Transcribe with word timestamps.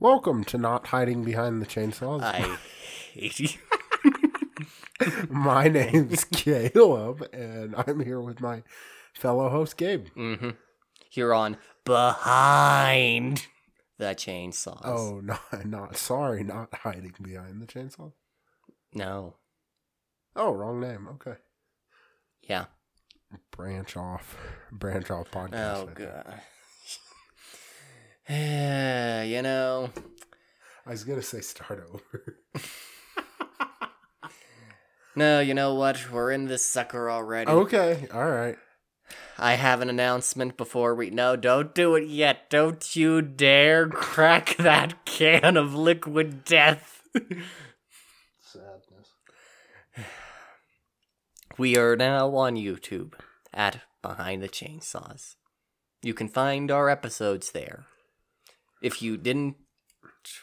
Welcome 0.00 0.44
to 0.44 0.58
Not 0.58 0.88
Hiding 0.88 1.24
Behind 1.24 1.60
the 1.60 1.66
Chainsaws. 1.66 2.22
I 2.22 2.56
hate 3.12 3.40
you. 3.40 3.48
My 5.28 5.68
name's 5.68 6.24
Caleb, 6.32 7.28
and 7.32 7.74
I'm 7.76 8.00
here 8.00 8.20
with 8.20 8.40
my 8.40 8.62
fellow 9.14 9.48
host, 9.48 9.76
Gabe. 9.76 10.06
Mm-hmm. 10.16 10.50
You're 11.12 11.34
on 11.34 11.56
behind 11.84 13.46
the 13.98 14.14
chainsaws. 14.14 14.80
Oh, 14.84 15.20
not, 15.24 15.66
not 15.66 15.96
sorry, 15.96 16.44
not 16.44 16.72
hiding 16.72 17.14
behind 17.22 17.60
the 17.62 17.66
chainsaw. 17.66 18.12
no. 18.94 19.34
Oh, 20.36 20.52
wrong 20.52 20.78
name. 20.80 21.08
Okay. 21.14 21.34
Yeah. 22.42 22.66
Branch 23.50 23.96
off. 23.96 24.36
Branch 24.70 25.10
off 25.10 25.28
podcast. 25.32 25.76
Oh 25.76 25.88
god. 25.92 26.40
you 28.30 29.42
know, 29.42 29.90
I 30.86 30.90
was 30.90 31.04
to 31.04 31.22
say 31.22 31.40
start 31.40 31.82
over. 31.88 32.38
no, 35.16 35.40
you 35.40 35.54
know 35.54 35.74
what? 35.74 36.10
We're 36.12 36.30
in 36.30 36.46
this 36.46 36.64
sucker 36.64 37.10
already. 37.10 37.50
okay. 37.50 38.06
All 38.12 38.30
right. 38.30 38.56
I 39.38 39.54
have 39.54 39.80
an 39.80 39.88
announcement 39.88 40.56
before 40.56 40.94
we. 40.94 41.10
No, 41.10 41.36
don't 41.36 41.74
do 41.74 41.94
it 41.94 42.06
yet. 42.08 42.50
Don't 42.50 42.96
you 42.96 43.22
dare 43.22 43.88
crack 43.88 44.56
that 44.58 45.04
can 45.04 45.56
of 45.56 45.74
liquid 45.74 46.44
death. 46.44 47.02
Sadness. 47.14 49.12
We 51.56 51.76
are 51.76 51.96
now 51.96 52.36
on 52.36 52.54
YouTube 52.54 53.14
at 53.52 53.80
Behind 54.00 54.40
the 54.42 54.48
Chainsaws. 54.48 55.34
You 56.02 56.14
can 56.14 56.28
find 56.28 56.70
our 56.70 56.88
episodes 56.88 57.50
there. 57.50 57.86
If 58.82 59.02
you 59.02 59.16
didn't 59.16 59.56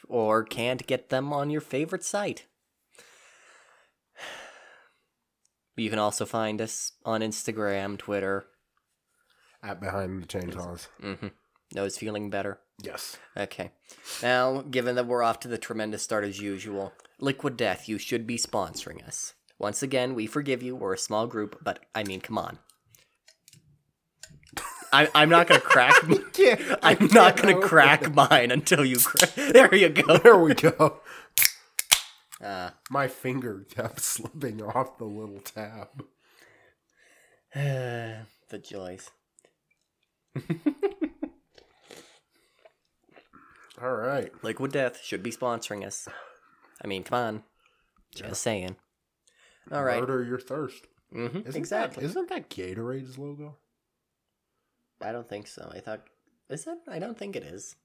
or 0.07 0.43
can't 0.43 0.85
get 0.87 1.09
them 1.09 1.31
on 1.31 1.49
your 1.49 1.61
favorite 1.61 2.03
site, 2.03 2.45
you 5.75 5.89
can 5.89 5.99
also 5.99 6.25
find 6.25 6.61
us 6.61 6.93
on 7.03 7.21
Instagram, 7.21 7.97
Twitter. 7.97 8.47
At 9.63 9.79
Behind 9.79 10.23
the 10.23 10.27
Chainsaws. 10.27 10.87
Mm-hmm. 11.01 11.27
Nose 11.73 11.97
feeling 11.97 12.29
better? 12.29 12.59
Yes. 12.81 13.17
Okay. 13.35 13.71
Now, 14.21 14.61
given 14.61 14.95
that 14.95 15.07
we're 15.07 15.23
off 15.23 15.39
to 15.41 15.47
the 15.47 15.57
tremendous 15.57 16.03
start 16.03 16.23
as 16.23 16.39
usual, 16.39 16.93
Liquid 17.19 17.57
Death, 17.57 17.89
you 17.89 17.97
should 17.97 18.27
be 18.27 18.37
sponsoring 18.37 19.05
us. 19.07 19.33
Once 19.57 19.81
again, 19.81 20.13
we 20.15 20.27
forgive 20.27 20.61
you. 20.61 20.75
We're 20.75 20.93
a 20.93 20.97
small 20.97 21.27
group, 21.27 21.59
but 21.63 21.79
I 21.95 22.03
mean, 22.03 22.21
come 22.21 22.37
on. 22.37 22.59
I, 24.95 25.09
I'm 25.13 25.29
not 25.29 25.47
gonna 25.47 25.59
crack. 25.61 25.93
Yeah. 26.37 26.75
I'm 26.83 27.07
not 27.13 27.37
gonna 27.37 27.59
crack 27.59 28.13
mine 28.13 28.51
until 28.51 28.83
you 28.85 28.97
crack. 28.97 29.33
There 29.35 29.73
you 29.73 29.89
go. 29.89 30.17
There 30.23 30.37
we 30.37 30.53
go. 30.53 30.99
Uh, 32.43 32.71
My 32.89 33.07
finger 33.07 33.65
kept 33.69 34.01
slipping 34.01 34.61
off 34.61 34.97
the 34.97 35.05
little 35.05 35.39
tab. 35.39 35.87
the 37.53 38.57
joys. 38.61 39.09
All 43.81 43.95
right. 43.95 44.31
Liquid 44.43 44.71
Death 44.71 45.01
should 45.03 45.23
be 45.23 45.31
sponsoring 45.31 45.85
us. 45.85 46.07
I 46.83 46.87
mean, 46.87 47.03
come 47.03 47.17
on. 47.19 47.43
Just 48.13 48.41
saying. 48.41 48.75
All 49.71 49.83
right. 49.83 49.99
Murder 49.99 50.23
your 50.23 50.39
thirst. 50.39 50.87
Mm-hmm. 51.13 51.39
Isn't 51.39 51.55
Exactly. 51.55 52.03
That, 52.03 52.09
isn't 52.09 52.29
that 52.29 52.49
Gatorade's 52.49 53.17
logo? 53.17 53.57
I 55.01 55.11
don't 55.11 55.27
think 55.27 55.47
so. 55.47 55.71
I 55.73 55.79
thought. 55.79 56.01
Is 56.49 56.67
it? 56.67 56.77
I 56.87 56.99
don't 56.99 57.17
think 57.17 57.35
it 57.35 57.43
is. 57.43 57.75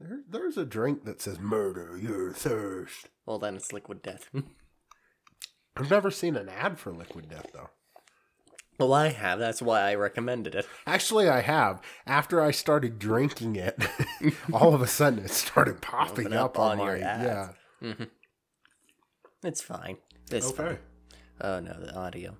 There, 0.00 0.20
there's 0.28 0.56
a 0.56 0.64
drink 0.64 1.04
that 1.04 1.20
says 1.20 1.38
"Murder 1.40 1.98
Your 1.98 2.32
Thirst." 2.32 3.08
Well, 3.26 3.38
then 3.38 3.56
it's 3.56 3.72
Liquid 3.72 4.02
Death. 4.02 4.28
I've 5.76 5.90
never 5.90 6.10
seen 6.10 6.36
an 6.36 6.48
ad 6.48 6.78
for 6.78 6.92
Liquid 6.92 7.28
Death 7.28 7.46
though. 7.52 7.70
well, 8.78 8.92
I 8.94 9.08
have. 9.08 9.38
That's 9.38 9.60
why 9.62 9.80
I 9.82 9.94
recommended 9.94 10.54
it. 10.54 10.66
Actually, 10.86 11.28
I 11.28 11.40
have. 11.40 11.80
After 12.06 12.40
I 12.42 12.50
started 12.50 12.98
drinking 12.98 13.56
it, 13.56 13.78
all 14.52 14.74
of 14.74 14.82
a 14.82 14.86
sudden 14.86 15.20
it 15.24 15.30
started 15.30 15.80
popping 15.80 16.26
Open 16.28 16.38
up, 16.38 16.44
up 16.56 16.58
on, 16.58 16.70
on 16.72 16.78
my 16.78 16.84
your 16.96 17.04
ads. 17.04 17.24
yeah. 17.24 17.48
Mm-hmm. 17.88 18.04
It's 19.42 19.62
fine. 19.62 19.96
It's 20.30 20.50
fine. 20.50 20.66
Okay. 20.66 20.78
Oh 21.40 21.60
no, 21.60 21.72
the 21.80 21.94
audio. 21.94 22.36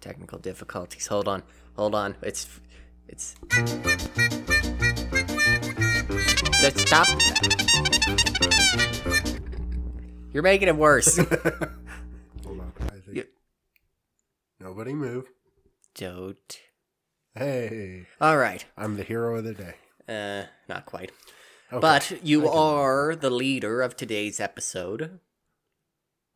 Technical 0.00 0.38
difficulties. 0.38 1.06
Hold 1.08 1.28
on. 1.28 1.42
Hold 1.76 1.94
on. 1.94 2.16
It's 2.22 2.48
it's 3.08 3.34
Let's 6.62 6.82
stop. 6.82 7.06
You're 10.32 10.42
making 10.42 10.68
it 10.68 10.76
worse. 10.76 11.16
Hold 12.44 12.60
on. 12.60 12.72
I 12.80 12.90
think. 13.00 13.16
You- 13.16 13.26
Nobody 14.60 14.92
move. 14.94 15.26
Don't. 15.94 16.60
Hey, 17.34 18.06
All 18.20 18.36
right. 18.36 18.64
I'm 18.76 18.96
the 18.96 19.02
hero 19.04 19.36
of 19.38 19.44
the 19.44 19.54
day. 19.54 19.74
Uh, 20.08 20.46
not 20.68 20.86
quite. 20.86 21.12
Okay. 21.72 21.80
But 21.80 22.20
you 22.24 22.48
are 22.48 23.14
the 23.16 23.30
leader 23.30 23.80
of 23.82 23.96
today's 23.96 24.40
episode. 24.40 25.20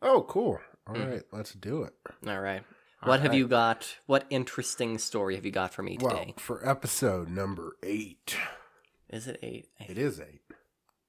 oh, 0.02 0.24
cool. 0.28 0.60
All 0.86 0.94
Mm-hmm. 0.94 1.10
right, 1.10 1.22
let's 1.32 1.52
do 1.54 1.82
it. 1.82 1.94
All 2.26 2.40
right. 2.40 2.62
What 3.04 3.20
have 3.20 3.30
right. 3.30 3.38
you 3.38 3.48
got? 3.48 3.96
What 4.06 4.24
interesting 4.30 4.98
story 4.98 5.34
have 5.34 5.44
you 5.44 5.50
got 5.50 5.72
for 5.74 5.82
me 5.82 5.96
today? 5.96 6.14
Well, 6.14 6.34
for 6.38 6.68
episode 6.68 7.28
number 7.28 7.76
eight, 7.82 8.36
Is 9.10 9.26
it 9.26 9.38
eight? 9.42 9.68
it 9.80 9.98
is 9.98 10.20
eight. 10.20 10.40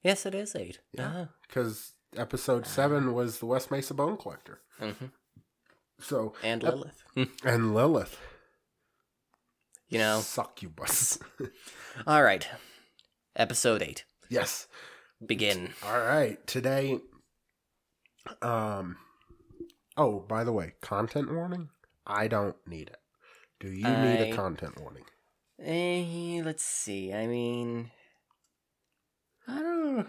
Yes, 0.02 0.26
it 0.26 0.34
is 0.34 0.54
eight. 0.54 0.80
Yeah. 0.92 1.26
Because 1.46 1.92
episode 2.16 2.66
seven 2.66 3.12
was 3.14 3.38
the 3.38 3.46
West 3.46 3.70
Mesa 3.70 3.94
Bone 3.94 4.16
Collector. 4.16 4.60
Ah. 4.80 4.84
Mhm. 4.84 5.10
So 5.98 6.34
And 6.42 6.62
ep- 6.62 6.74
Lilith. 6.74 7.02
and 7.44 7.74
Lilith, 7.74 8.18
you 9.88 9.98
know. 9.98 10.20
succubus. 10.20 11.18
All 12.06 12.22
right. 12.22 12.46
Episode 13.34 13.82
eight. 13.82 14.04
yes. 14.28 14.66
Begin. 15.24 15.72
All 15.82 15.98
right. 16.00 16.46
Today, 16.46 17.00
um, 18.42 18.96
oh, 19.96 20.20
by 20.20 20.44
the 20.44 20.52
way, 20.52 20.74
content 20.82 21.32
warning. 21.32 21.70
I 22.06 22.28
don't 22.28 22.56
need 22.66 22.88
it. 22.88 22.98
Do 23.60 23.68
you 23.68 23.88
need 23.88 24.20
a 24.20 24.32
content 24.34 24.80
warning? 24.80 25.04
Eh, 25.62 26.42
let's 26.44 26.62
see. 26.62 27.12
I 27.12 27.26
mean, 27.26 27.90
I 29.48 29.58
don't. 29.60 30.06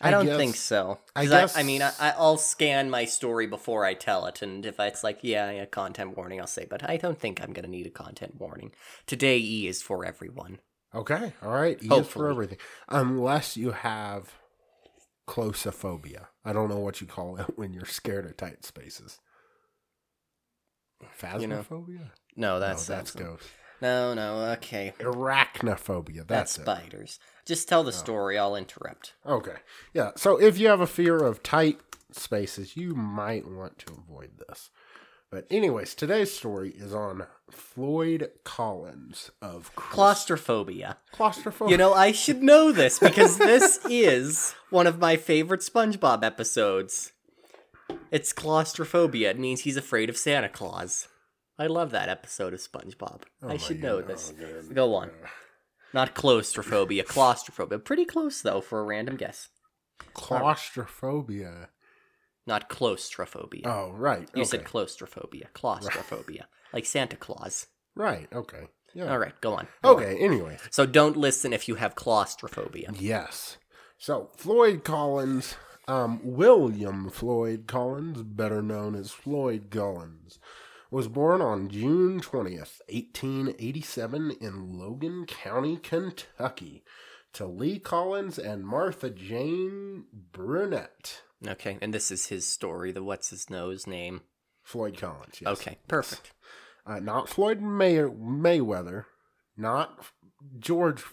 I, 0.00 0.08
I 0.08 0.10
don't 0.10 0.26
guess- 0.26 0.36
think 0.36 0.56
so. 0.56 0.98
I, 1.14 1.26
guess- 1.26 1.56
I 1.56 1.62
mean, 1.62 1.80
I, 1.82 1.92
I'll 2.18 2.36
scan 2.36 2.90
my 2.90 3.04
story 3.06 3.46
before 3.46 3.84
I 3.84 3.94
tell 3.94 4.26
it, 4.26 4.42
and 4.42 4.64
if 4.66 4.78
it's 4.78 5.02
like, 5.04 5.20
yeah, 5.22 5.50
yeah, 5.50 5.64
content 5.66 6.16
warning, 6.16 6.40
I'll 6.40 6.46
say. 6.46 6.66
But 6.68 6.88
I 6.88 6.96
don't 6.96 7.18
think 7.18 7.42
I'm 7.42 7.52
gonna 7.52 7.68
need 7.68 7.86
a 7.86 7.90
content 7.90 8.34
warning. 8.38 8.72
Today, 9.06 9.38
E 9.38 9.66
is 9.68 9.82
for 9.82 10.04
everyone. 10.04 10.58
Okay. 10.94 11.32
All 11.42 11.52
right. 11.52 11.82
E 11.82 11.88
is 11.94 12.06
for 12.08 12.30
everything, 12.30 12.58
unless 12.88 13.56
you 13.56 13.70
have 13.72 14.32
claustrophobia. 15.26 16.28
I 16.44 16.52
don't 16.52 16.68
know 16.68 16.78
what 16.78 17.00
you 17.00 17.06
call 17.06 17.36
it 17.36 17.46
when 17.56 17.72
you're 17.72 17.84
scared 17.84 18.26
of 18.26 18.36
tight 18.36 18.64
spaces. 18.64 19.18
You 21.38 21.46
know, 21.46 21.64
No, 22.36 22.60
that's 22.60 22.88
no, 22.88 22.94
that's 22.96 23.12
that's 23.12 23.12
ghost. 23.12 23.44
No, 23.82 24.14
no. 24.14 24.52
Okay, 24.52 24.94
Arachnophobia. 25.00 26.26
that's 26.26 26.56
That's, 26.56 26.58
it. 26.58 26.62
spiders. 26.62 27.18
Just 27.44 27.68
tell 27.68 27.82
the 27.84 27.88
Oh. 27.88 27.92
story. 27.92 28.38
I'll 28.38 28.56
interrupt. 28.56 29.14
Okay. 29.26 29.56
Yeah. 29.92 30.12
So 30.16 30.40
if 30.40 30.58
you 30.58 30.68
have 30.68 30.80
a 30.80 30.86
fear 30.86 31.18
of 31.22 31.42
tight 31.42 31.78
spaces, 32.12 32.76
you 32.76 32.94
might 32.94 33.46
want 33.46 33.78
to 33.80 33.92
avoid 33.92 34.38
this. 34.48 34.70
But 35.30 35.46
anyways, 35.50 35.94
today's 35.94 36.32
story 36.34 36.70
is 36.70 36.94
on 36.94 37.26
Floyd 37.50 38.30
Collins 38.44 39.30
of 39.42 39.74
Claustrophobia. 39.74 40.98
claustrophobia. 41.12 41.72
You 41.72 41.76
know, 41.76 41.92
I 41.92 42.12
should 42.12 42.42
know 42.42 42.72
this 42.72 42.98
because 42.98 43.36
this 43.36 43.78
is 43.90 44.54
one 44.70 44.86
of 44.86 44.98
my 45.00 45.16
favorite 45.16 45.60
SpongeBob 45.60 46.22
episodes. 46.24 47.12
It's 48.10 48.32
claustrophobia. 48.32 49.30
It 49.30 49.38
means 49.38 49.60
he's 49.60 49.76
afraid 49.76 50.08
of 50.08 50.16
Santa 50.16 50.48
Claus. 50.48 51.08
I 51.58 51.66
love 51.66 51.90
that 51.90 52.08
episode 52.08 52.52
of 52.52 52.60
SpongeBob. 52.60 53.22
Oh 53.42 53.48
I 53.48 53.56
should 53.56 53.82
know 53.82 54.00
God. 54.00 54.08
this. 54.08 54.32
Oh. 54.38 54.72
Go 54.72 54.94
on. 54.94 55.10
Not 55.94 56.14
claustrophobia, 56.14 57.04
claustrophobia. 57.04 57.78
Pretty 57.78 58.04
close 58.04 58.42
though 58.42 58.60
for 58.60 58.80
a 58.80 58.84
random 58.84 59.16
guess. 59.16 59.48
Claustrophobia. 60.12 61.68
Not 62.46 62.68
claustrophobia. 62.68 63.62
Oh, 63.64 63.90
right. 63.92 64.28
you 64.34 64.42
okay. 64.42 64.44
said 64.44 64.64
claustrophobia, 64.64 65.48
claustrophobia, 65.52 66.46
like 66.72 66.86
Santa 66.86 67.16
Claus. 67.16 67.66
Right. 67.96 68.28
Okay. 68.32 68.68
Yeah. 68.94 69.10
All 69.10 69.18
right, 69.18 69.38
go 69.40 69.54
on. 69.54 69.66
Go 69.82 69.96
on. 69.96 69.96
Okay. 69.96 70.18
Anyway. 70.18 70.58
So 70.70 70.86
don't 70.86 71.16
listen 71.16 71.52
if 71.52 71.66
you 71.66 71.74
have 71.74 71.96
claustrophobia. 71.96 72.92
Yes. 72.98 73.58
So 73.98 74.30
Floyd 74.36 74.84
Collins, 74.84 75.56
um, 75.88 76.20
William 76.22 77.10
Floyd 77.10 77.64
Collins, 77.66 78.22
better 78.22 78.62
known 78.62 78.94
as 78.94 79.10
Floyd 79.10 79.68
Collins, 79.70 80.38
was 80.90 81.08
born 81.08 81.40
on 81.40 81.68
June 81.68 82.20
20th, 82.20 82.80
1887, 82.88 84.32
in 84.40 84.78
Logan 84.78 85.26
County, 85.26 85.76
Kentucky, 85.76 86.84
to 87.32 87.46
Lee 87.46 87.78
Collins 87.78 88.38
and 88.38 88.66
Martha 88.66 89.10
Jane 89.10 90.04
Brunette. 90.32 91.22
Okay, 91.46 91.78
and 91.82 91.92
this 91.92 92.10
is 92.10 92.26
his 92.26 92.48
story. 92.48 92.92
The 92.92 93.02
what's 93.02 93.30
his 93.30 93.50
nose 93.50 93.86
name? 93.86 94.22
Floyd 94.62 94.96
Collins, 94.98 95.40
yes. 95.40 95.60
Okay, 95.60 95.78
perfect. 95.86 96.32
Uh, 96.86 96.98
not 96.98 97.28
Floyd 97.28 97.60
May- 97.60 97.96
Mayweather, 97.98 99.04
not 99.56 100.06
George 100.58 101.04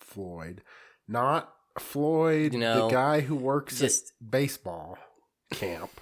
Floyd, 0.00 0.62
not 1.06 1.54
Floyd, 1.78 2.52
You 2.52 2.60
know, 2.60 2.86
the 2.88 2.92
guy 2.94 3.20
who 3.20 3.34
works 3.36 3.78
just- 3.78 4.12
at 4.20 4.30
baseball 4.30 4.98
camp. 5.50 6.00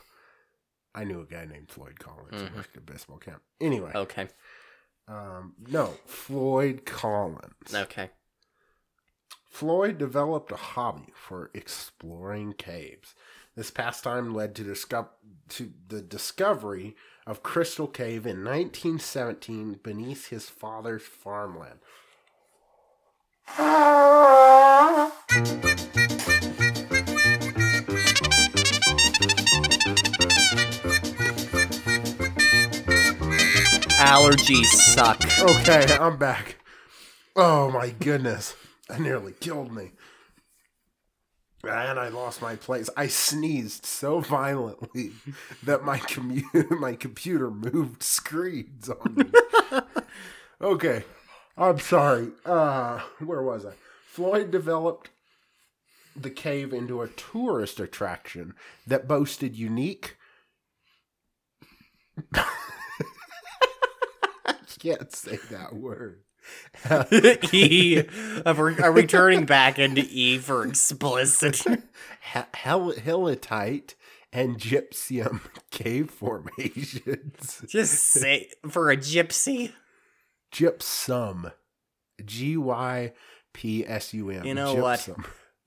I 0.95 1.05
knew 1.05 1.21
a 1.21 1.27
guy 1.27 1.45
named 1.45 1.71
Floyd 1.71 1.99
Collins 2.01 2.35
Mhm. 2.43 2.49
who 2.49 2.57
worked 2.57 2.77
at 2.77 2.87
baseball 2.87 3.19
camp. 3.19 3.43
Anyway, 3.61 3.93
Okay, 3.95 4.29
um, 5.07 5.55
no, 5.59 5.87
Floyd 6.07 6.85
Collins. 6.85 7.73
okay. 7.75 8.11
Floyd 9.49 9.99
developed 9.99 10.51
a 10.53 10.57
hobby 10.57 11.13
for 11.15 11.51
exploring 11.55 12.53
caves. 12.55 13.15
This 13.57 13.71
pastime 13.71 14.33
led 14.35 14.55
to, 14.57 14.65
disco- 14.65 15.11
to 15.51 15.73
the 15.89 16.01
discovery 16.01 16.97
of 17.27 17.43
Crystal 17.43 17.89
Cave 17.89 18.27
in 18.27 18.43
1917 18.45 19.75
beneath 19.75 20.29
his 20.29 20.49
father's 20.49 21.03
farmland. 21.03 21.81
Allergies 34.01 34.65
suck. 34.65 35.23
Okay, 35.41 35.87
I'm 36.01 36.17
back. 36.17 36.57
Oh 37.37 37.71
my 37.71 37.91
goodness. 37.91 38.57
That 38.89 38.99
nearly 38.99 39.33
killed 39.39 39.73
me. 39.73 39.93
And 41.63 42.01
I 42.01 42.09
lost 42.09 42.43
my 42.43 42.57
place. 42.57 42.91
I 42.97 43.07
sneezed 43.07 43.87
so 43.87 44.19
violently 44.19 45.13
that 45.63 45.85
my 45.85 46.01
commu- 46.01 46.71
my 46.81 46.97
computer 46.97 47.53
moved 47.53 48.03
screens 48.03 48.89
on 48.89 49.15
me. 49.15 49.81
okay. 50.61 51.05
I'm 51.57 51.79
sorry. 51.79 52.33
Uh 52.45 52.99
where 53.21 53.43
was 53.43 53.65
I? 53.65 53.75
Floyd 54.09 54.51
developed 54.51 55.11
the 56.17 56.31
cave 56.31 56.73
into 56.73 57.03
a 57.03 57.09
tourist 57.09 57.81
attraction 57.81 58.55
that 58.87 59.07
boasted 59.09 59.57
unique 59.57 60.17
I 62.35 62.45
can't 64.79 65.13
say 65.15 65.39
that 65.51 65.75
word. 65.75 66.23
e. 67.53 68.03
Are 68.45 68.55
we, 68.65 68.79
are 68.79 68.93
we 68.93 69.07
turning 69.07 69.45
back 69.45 69.79
into 69.79 70.03
E 70.11 70.39
for 70.39 70.67
explicit? 70.67 71.57
He- 72.33 72.41
hel- 72.55 72.93
Helitite 72.93 73.95
and 74.33 74.59
gypsum 74.59 75.41
cave 75.71 76.11
formations. 76.11 77.63
Just 77.69 78.05
say 78.05 78.51
for 78.69 78.91
a 78.91 78.97
gypsy. 78.97 79.73
Gypsum. 80.51 81.51
G 82.25 82.57
Y 82.57 83.13
P 83.53 83.87
S 83.87 84.15
U 84.15 84.31
M. 84.31 84.45
You 84.45 84.55
know 84.55 84.75
what? 84.75 85.09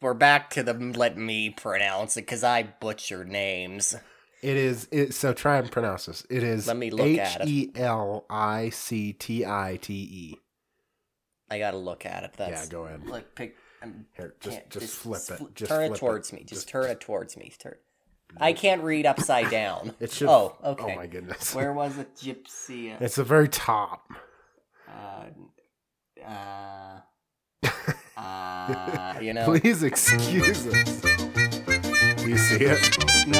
We're 0.03 0.13
back 0.13 0.50
to 0.51 0.63
the 0.63 0.73
let 0.73 1.17
me 1.17 1.50
pronounce 1.50 2.17
it 2.17 2.23
because 2.23 2.44
I 2.44 2.63
butcher 2.63 3.23
names. 3.23 3.95
It 4.41 4.57
is 4.57 4.89
it, 4.91 5.13
so 5.13 5.31
try 5.33 5.57
and 5.59 5.71
pronounce 5.71 6.07
this. 6.07 6.27
It 6.29 6.44
is 6.44 6.67
Let 6.67 6.75
me 6.75 6.91
look 6.91 7.07
H 7.07 7.19
at 7.19 7.41
it. 7.41 7.47
E 7.47 7.71
L 7.75 8.25
I 8.29 8.69
C 8.69 9.13
T 9.13 9.45
I 9.45 9.79
T 9.81 9.94
E. 9.94 10.35
I 11.50 11.57
gotta 11.57 11.77
look 11.77 12.05
at 12.05 12.25
it. 12.25 12.33
That's 12.35 12.65
Yeah, 12.65 12.69
go 12.69 12.83
ahead. 12.85 13.07
Like 13.07 13.33
pick. 13.33 13.55
I'm, 13.81 14.05
Here, 14.17 14.35
just 14.41 14.57
can't- 14.57 14.69
just, 14.69 14.94
flip 14.95 15.21
it. 15.29 15.38
fl- 15.38 15.45
Just 15.55 15.69
turn 15.71 15.88
flip 15.88 15.95
it 15.97 16.00
towards 16.00 16.33
me. 16.33 16.39
Just, 16.39 16.50
Just- 16.50 16.67
turn 16.67 16.89
it 16.89 17.00
towards 17.00 17.38
me. 17.38 17.53
Turn. 17.57 17.75
I 18.38 18.51
can't 18.51 18.83
read 18.83 19.05
upside 19.05 19.50
down. 19.50 19.94
It 20.01 20.11
should. 20.11 20.27
Oh, 20.27 20.57
okay. 20.65 20.94
Oh 20.94 20.95
my 20.97 21.07
goodness. 21.07 21.55
Where 21.55 21.71
was 21.81 21.97
it? 21.97 22.13
Gypsy. 22.17 23.00
It's 23.00 23.15
the 23.15 23.23
very 23.23 23.47
top. 23.47 24.05
Uh, 24.85 25.27
uh, 26.27 27.00
uh, 28.18 29.15
you 29.21 29.33
know. 29.36 29.45
Please 29.45 29.83
excuse 29.83 30.68
us. 30.68 31.01
Do 32.21 32.30
you 32.30 32.38
see 32.38 32.65
it? 32.65 32.80
No. 33.27 33.39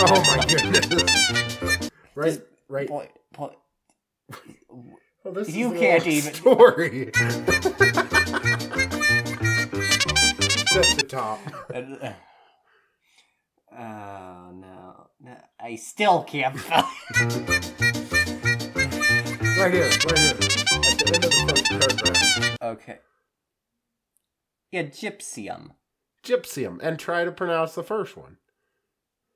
Oh 0.00 0.22
my 0.36 0.44
goodness. 0.48 1.90
Right, 2.14 2.26
Just 2.30 2.42
right. 2.68 2.88
Point, 2.88 3.10
point. 3.32 3.54
Oh, 5.26 5.30
this 5.32 5.50
You 5.54 5.72
is 5.72 5.80
can't 5.80 6.06
even- 6.06 6.34
story. 6.34 7.08
at 10.76 10.96
the 10.96 11.04
top. 11.08 11.40
Oh 13.76 14.50
no. 14.54 15.06
no! 15.20 15.36
I 15.60 15.74
still 15.76 16.22
can't 16.24 16.58
find. 16.60 16.84
Right 19.58 19.72
here, 19.72 19.88
right 19.88 20.18
here. 20.18 20.34
At 20.34 20.98
the 20.98 21.12
end 21.14 21.24
of 21.24 21.30
the 21.30 21.30
first 21.48 21.64
paragraph. 21.68 22.56
okay. 22.62 22.98
Yeah, 24.74 24.82
gypsium, 24.82 25.70
Gypsium. 26.24 26.80
And 26.82 26.98
try 26.98 27.24
to 27.24 27.30
pronounce 27.30 27.76
the 27.76 27.84
first 27.84 28.16
one. 28.16 28.38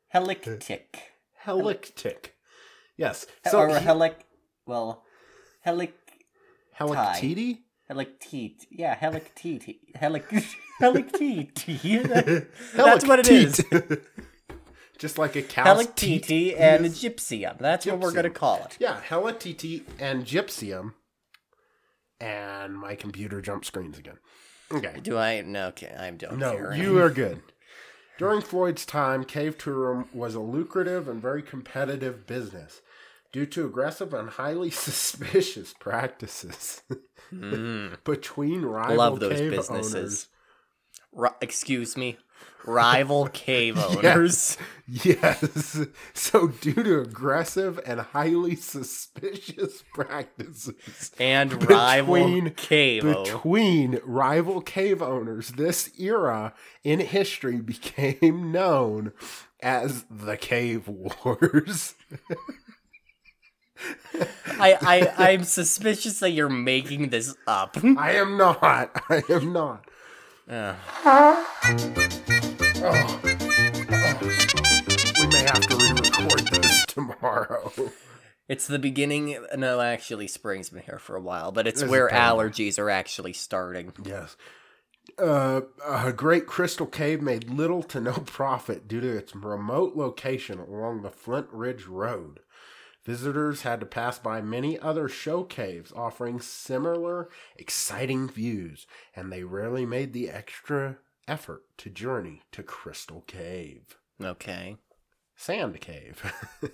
helictic, 0.08 0.99
Helictic. 1.44 2.35
Yes. 2.96 3.25
so, 3.49 3.61
or 3.61 3.69
he- 3.69 3.87
helic. 3.87 4.14
Well, 4.67 5.05
helic. 5.64 5.93
Helictite? 6.76 7.58
Helictete. 7.88 8.67
Yeah, 8.73 8.96
helictete. 8.96 9.76
Helic. 9.96 10.56
helictete. 10.81 12.49
That's 12.75 13.06
what 13.06 13.20
it 13.20 13.31
is. 13.31 13.64
Just 14.99 15.19
like 15.19 15.37
a 15.37 15.43
cow's 15.43 15.87
teeth. 15.94 16.26
Helictete 16.26 16.56
and 16.58 16.87
gypsium. 16.87 17.58
That's 17.58 17.87
what 17.87 18.00
we're 18.00 18.11
gonna 18.12 18.31
call 18.31 18.56
it. 18.64 18.76
Yeah, 18.81 19.00
Helictite 19.08 19.84
and 20.00 20.25
Gypsium. 20.25 20.94
And 22.20 22.77
my 22.77 22.96
computer 22.96 23.41
jump 23.41 23.65
screens 23.65 23.96
again. 23.96 24.19
Okay. 24.72 25.01
Do 25.03 25.17
I? 25.17 25.41
No, 25.43 25.69
okay, 25.69 25.94
I 25.98 26.10
don't 26.10 26.39
No, 26.39 26.53
care. 26.53 26.75
you 26.75 26.98
are 27.01 27.10
good. 27.10 27.43
During 28.19 28.41
Floyd's 28.41 28.84
time, 28.84 29.25
cave 29.25 29.56
tourism 29.56 30.08
was 30.13 30.34
a 30.34 30.41
lucrative 30.41 31.08
and 31.08 31.22
very 31.22 31.43
competitive 31.43 32.27
business 32.27 32.82
due 33.32 33.46
to 33.46 33.65
aggressive 33.67 34.13
and 34.13 34.31
highly 34.31 34.70
suspicious 34.89 35.72
practices 35.79 36.82
hmm. 37.31 37.89
between 38.05 38.63
rival 38.63 38.96
Love 38.96 39.20
those 39.20 39.39
cave 39.39 39.51
businesses. 39.53 39.94
owners. 39.94 40.27
Ri- 41.13 41.37
excuse 41.41 41.96
me, 41.96 42.19
rival 42.65 43.29
cave 43.33 43.79
owners. 43.79 44.57
Yes. 44.87 45.79
So, 46.15 46.49
due 46.49 46.73
to 46.83 47.01
aggressive 47.01 47.79
and 47.85 48.01
highly 48.01 48.57
suspicious 48.57 49.83
practices 49.95 51.11
and 51.19 51.69
rival 51.69 52.15
Between- 52.15 52.51
cave 52.55 53.05
owners. 53.05 53.29
between 53.31 54.01
rival 54.05 54.61
cave 54.63 55.03
owners, 55.03 55.51
this 55.51 55.91
era 55.99 56.55
in 56.85 57.01
history 57.01 57.61
became 57.61 58.51
known 58.53 59.13
as 59.61 60.05
the 60.11 60.37
Cave 60.37 60.89
Wars. 60.89 61.95
I, 64.61 64.77
I, 65.19 65.31
I'm 65.33 65.45
suspicious 65.45 66.19
that 66.21 66.31
you're 66.31 66.49
making 66.49 67.11
this 67.11 67.35
up. 67.47 67.77
I 67.97 68.13
am 68.13 68.37
not. 68.37 68.91
I 69.09 69.23
am 69.31 69.53
not. 69.53 69.85
Ugh. 70.49 70.77
Oh. 71.70 73.20
Oh. 73.20 73.20
We 75.20 75.27
may 75.27 75.43
have 75.43 75.60
to 75.60 75.77
re-record 75.77 76.46
this 76.48 76.87
tomorrow. 76.89 77.72
It's 78.48 78.67
the 78.67 78.79
beginning. 78.79 79.44
No, 79.55 79.81
actually, 79.81 80.29
spring's 80.29 80.70
been 80.70 80.82
here 80.82 80.98
for 80.98 81.15
a 81.17 81.20
while, 81.20 81.53
but 81.53 81.67
it's 81.67 81.81
This 81.81 81.84
is 81.87 81.91
where 81.91 82.08
terrible. 82.08 82.39
allergies 82.44 82.79
are 82.79 82.89
actually 82.89 83.34
starting. 83.34 83.93
Yes. 84.03 84.37
Uh, 85.19 85.63
a 85.87 86.13
great 86.13 86.46
crystal 86.46 86.87
cave 86.87 87.20
made 87.20 87.51
little 87.51 87.82
to 87.82 88.01
no 88.01 88.13
profit 88.13 88.89
due 88.89 89.03
to 89.03 89.17
its 89.17 89.34
remote 89.34 89.94
location 89.94 90.58
along 90.60 91.03
the 91.03 91.10
Flint 91.10 91.48
Ridge 91.53 91.84
Road. 91.87 92.41
Visitors 93.05 93.63
had 93.63 93.81
to 93.81 93.87
pass 93.87 94.19
by 94.19 94.41
many 94.41 94.79
other 94.79 95.06
show 95.08 95.43
caves 95.44 95.93
offering 95.94 96.41
similar 96.41 97.29
exciting 97.56 98.27
views, 98.29 98.87
and 99.15 99.31
they 99.31 99.43
rarely 99.44 99.84
made 99.84 100.13
the 100.15 100.31
extra 100.31 100.96
effort 101.29 101.63
to 101.79 101.91
journey 101.91 102.43
to 102.53 102.63
Crystal 102.63 103.20
Cave. 103.27 103.97
Okay. 104.23 104.77
Sand 105.37 105.81
Cave. 105.81 106.32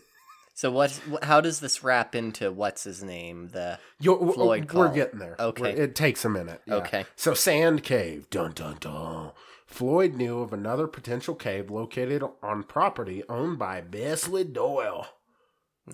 So 0.57 0.71
what? 0.71 1.01
How 1.25 1.41
does 1.41 1.59
this 1.59 1.83
wrap 1.83 2.15
into 2.15 2.53
what's 2.53 2.85
his 2.85 3.03
name? 3.03 3.49
The 3.49 3.81
Yo, 3.99 4.15
w- 4.15 4.33
Floyd 4.35 4.73
we're 4.73 4.85
Call. 4.87 4.95
getting 4.95 5.19
there. 5.19 5.35
Okay. 5.37 5.63
We're- 5.63 5.75
it 5.75 5.97
takes 5.97 6.25
a 6.25 6.29
minute. 6.29 6.63
yeah. 6.65 6.77
Okay. 6.77 7.07
So 7.17 7.35
Sand 7.35 7.83
Cave. 7.83 8.31
Dun 8.31 8.53
dun 8.53 8.77
dun. 8.79 9.33
Floyd 9.67 10.15
knew 10.15 10.39
of 10.39 10.53
another 10.53 10.87
potential 10.87 11.35
cave 11.35 11.71
located 11.73 12.23
on 12.41 12.63
property 12.63 13.25
owned 13.29 13.59
by 13.59 13.81
Beesley 13.81 14.45
Doyle. 14.45 15.09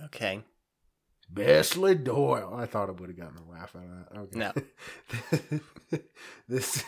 okay. 0.04 0.42
Beesley 1.32 1.94
Doyle. 1.94 2.52
I 2.54 2.66
thought 2.66 2.90
I 2.90 2.92
would 2.92 3.08
have 3.08 3.18
gotten 3.18 3.38
a 3.38 3.50
laugh 3.50 3.74
out 3.74 4.18
of 4.18 4.30
that. 4.32 4.56
Okay. 5.38 5.60
No. 5.92 5.98
this 6.48 6.84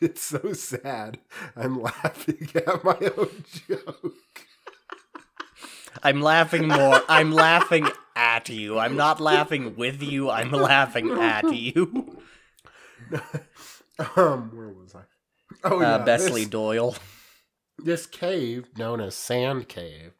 it's 0.06 0.22
so 0.22 0.52
sad. 0.52 1.18
I'm 1.56 1.80
laughing 1.80 2.48
at 2.54 2.84
my 2.84 2.98
own 3.16 3.44
joke. 3.68 4.14
I'm 6.02 6.20
laughing 6.22 6.68
more. 6.68 7.00
I'm 7.08 7.32
laughing 7.32 7.88
at 8.16 8.48
you. 8.48 8.78
I'm 8.78 8.96
not 8.96 9.20
laughing 9.20 9.76
with 9.76 10.02
you. 10.02 10.30
I'm 10.30 10.50
laughing 10.52 11.10
at 11.10 11.52
you. 11.52 12.18
um, 14.16 14.50
where 14.54 14.68
was 14.68 14.94
I? 14.94 15.02
Oh 15.64 15.78
Uh, 15.78 15.80
yeah, 15.82 15.98
Besley 15.98 16.42
this- 16.42 16.50
Doyle. 16.50 16.96
This 17.82 18.06
cave, 18.06 18.66
known 18.76 19.00
as 19.00 19.14
Sand 19.14 19.68
Cave, 19.68 20.12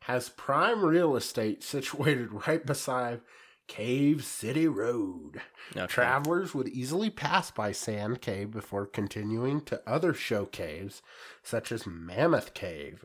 has 0.00 0.28
prime 0.28 0.84
real 0.84 1.16
estate 1.16 1.62
situated 1.64 2.46
right 2.46 2.64
beside 2.64 3.20
Cave 3.68 4.24
City 4.24 4.68
Road. 4.68 5.40
Okay. 5.76 5.86
Travelers 5.86 6.54
would 6.54 6.68
easily 6.68 7.10
pass 7.10 7.50
by 7.50 7.72
Sand 7.72 8.20
Cave 8.20 8.50
before 8.50 8.86
continuing 8.86 9.60
to 9.62 9.82
other 9.86 10.14
show 10.14 10.46
caves, 10.46 11.02
such 11.42 11.72
as 11.72 11.86
Mammoth 11.86 12.54
Cave. 12.54 13.04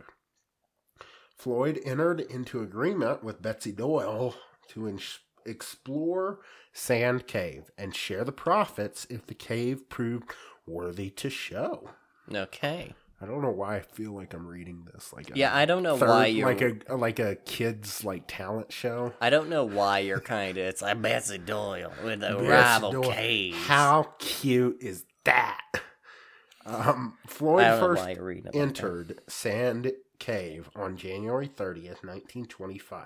Floyd 1.36 1.80
entered 1.84 2.20
into 2.20 2.62
agreement 2.62 3.24
with 3.24 3.42
Betsy 3.42 3.72
Doyle 3.72 4.36
to 4.70 4.88
ins- 4.88 5.20
explore 5.46 6.40
Sand 6.72 7.26
Cave 7.26 7.72
and 7.78 7.96
share 7.96 8.24
the 8.24 8.32
profits 8.32 9.08
if 9.10 9.26
the 9.26 9.34
cave 9.34 9.90
proved 9.90 10.32
worthy 10.68 11.10
to 11.10 11.30
show. 11.30 11.90
Okay. 12.34 12.94
I 13.22 13.26
don't 13.28 13.42
know 13.42 13.52
why 13.52 13.76
I 13.76 13.80
feel 13.82 14.14
like 14.14 14.34
I'm 14.34 14.48
reading 14.48 14.88
this 14.92 15.14
like 15.14 15.32
Yeah, 15.36 15.56
I 15.56 15.66
don't 15.66 15.84
know 15.84 15.96
third- 15.98 16.10
why 16.10 16.26
you're. 16.28 16.48
like 16.48 16.62
a 16.90 16.96
like 16.96 17.20
a 17.20 17.36
kids 17.36 18.04
like 18.04 18.24
talent 18.28 18.72
show. 18.74 19.14
I 19.22 19.30
don't 19.30 19.50
know 19.50 19.64
why 19.64 20.00
you're 20.00 20.20
kind 20.20 20.58
of. 20.58 20.66
It's 20.66 20.82
like 20.82 21.02
Betsy 21.02 21.38
Doyle 21.38 21.94
with 22.04 22.24
a 22.24 22.38
Yes, 22.42 22.50
rival 22.82 22.92
Doyle. 23.04 23.52
How 23.54 24.14
cute 24.18 24.78
is 24.82 25.06
that? 25.26 25.62
Um, 26.66 27.18
Floyd 27.28 27.80
first 27.80 28.04
why 28.04 28.12
you're 28.12 28.24
reading 28.26 28.44
about 28.44 28.54
that. 28.54 28.60
entered 28.60 29.20
Sand 29.28 29.92
Cave 30.20 30.70
on 30.76 30.96
January 30.98 31.48
30th, 31.48 32.04
1925. 32.04 33.06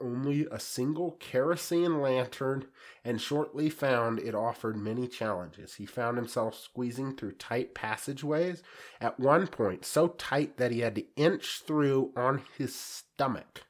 Only 0.00 0.46
a 0.50 0.58
single 0.58 1.12
kerosene 1.12 2.00
lantern, 2.00 2.66
and 3.04 3.20
shortly 3.20 3.70
found 3.70 4.18
it 4.18 4.34
offered 4.34 4.76
many 4.76 5.06
challenges. 5.06 5.74
He 5.74 5.86
found 5.86 6.16
himself 6.16 6.58
squeezing 6.58 7.16
through 7.16 7.32
tight 7.32 7.74
passageways, 7.74 8.62
at 9.00 9.20
one 9.20 9.46
point 9.46 9.84
so 9.84 10.08
tight 10.08 10.56
that 10.56 10.72
he 10.72 10.80
had 10.80 10.94
to 10.96 11.06
inch 11.16 11.62
through 11.66 12.12
on 12.16 12.42
his 12.56 12.74
stomach. 12.74 13.62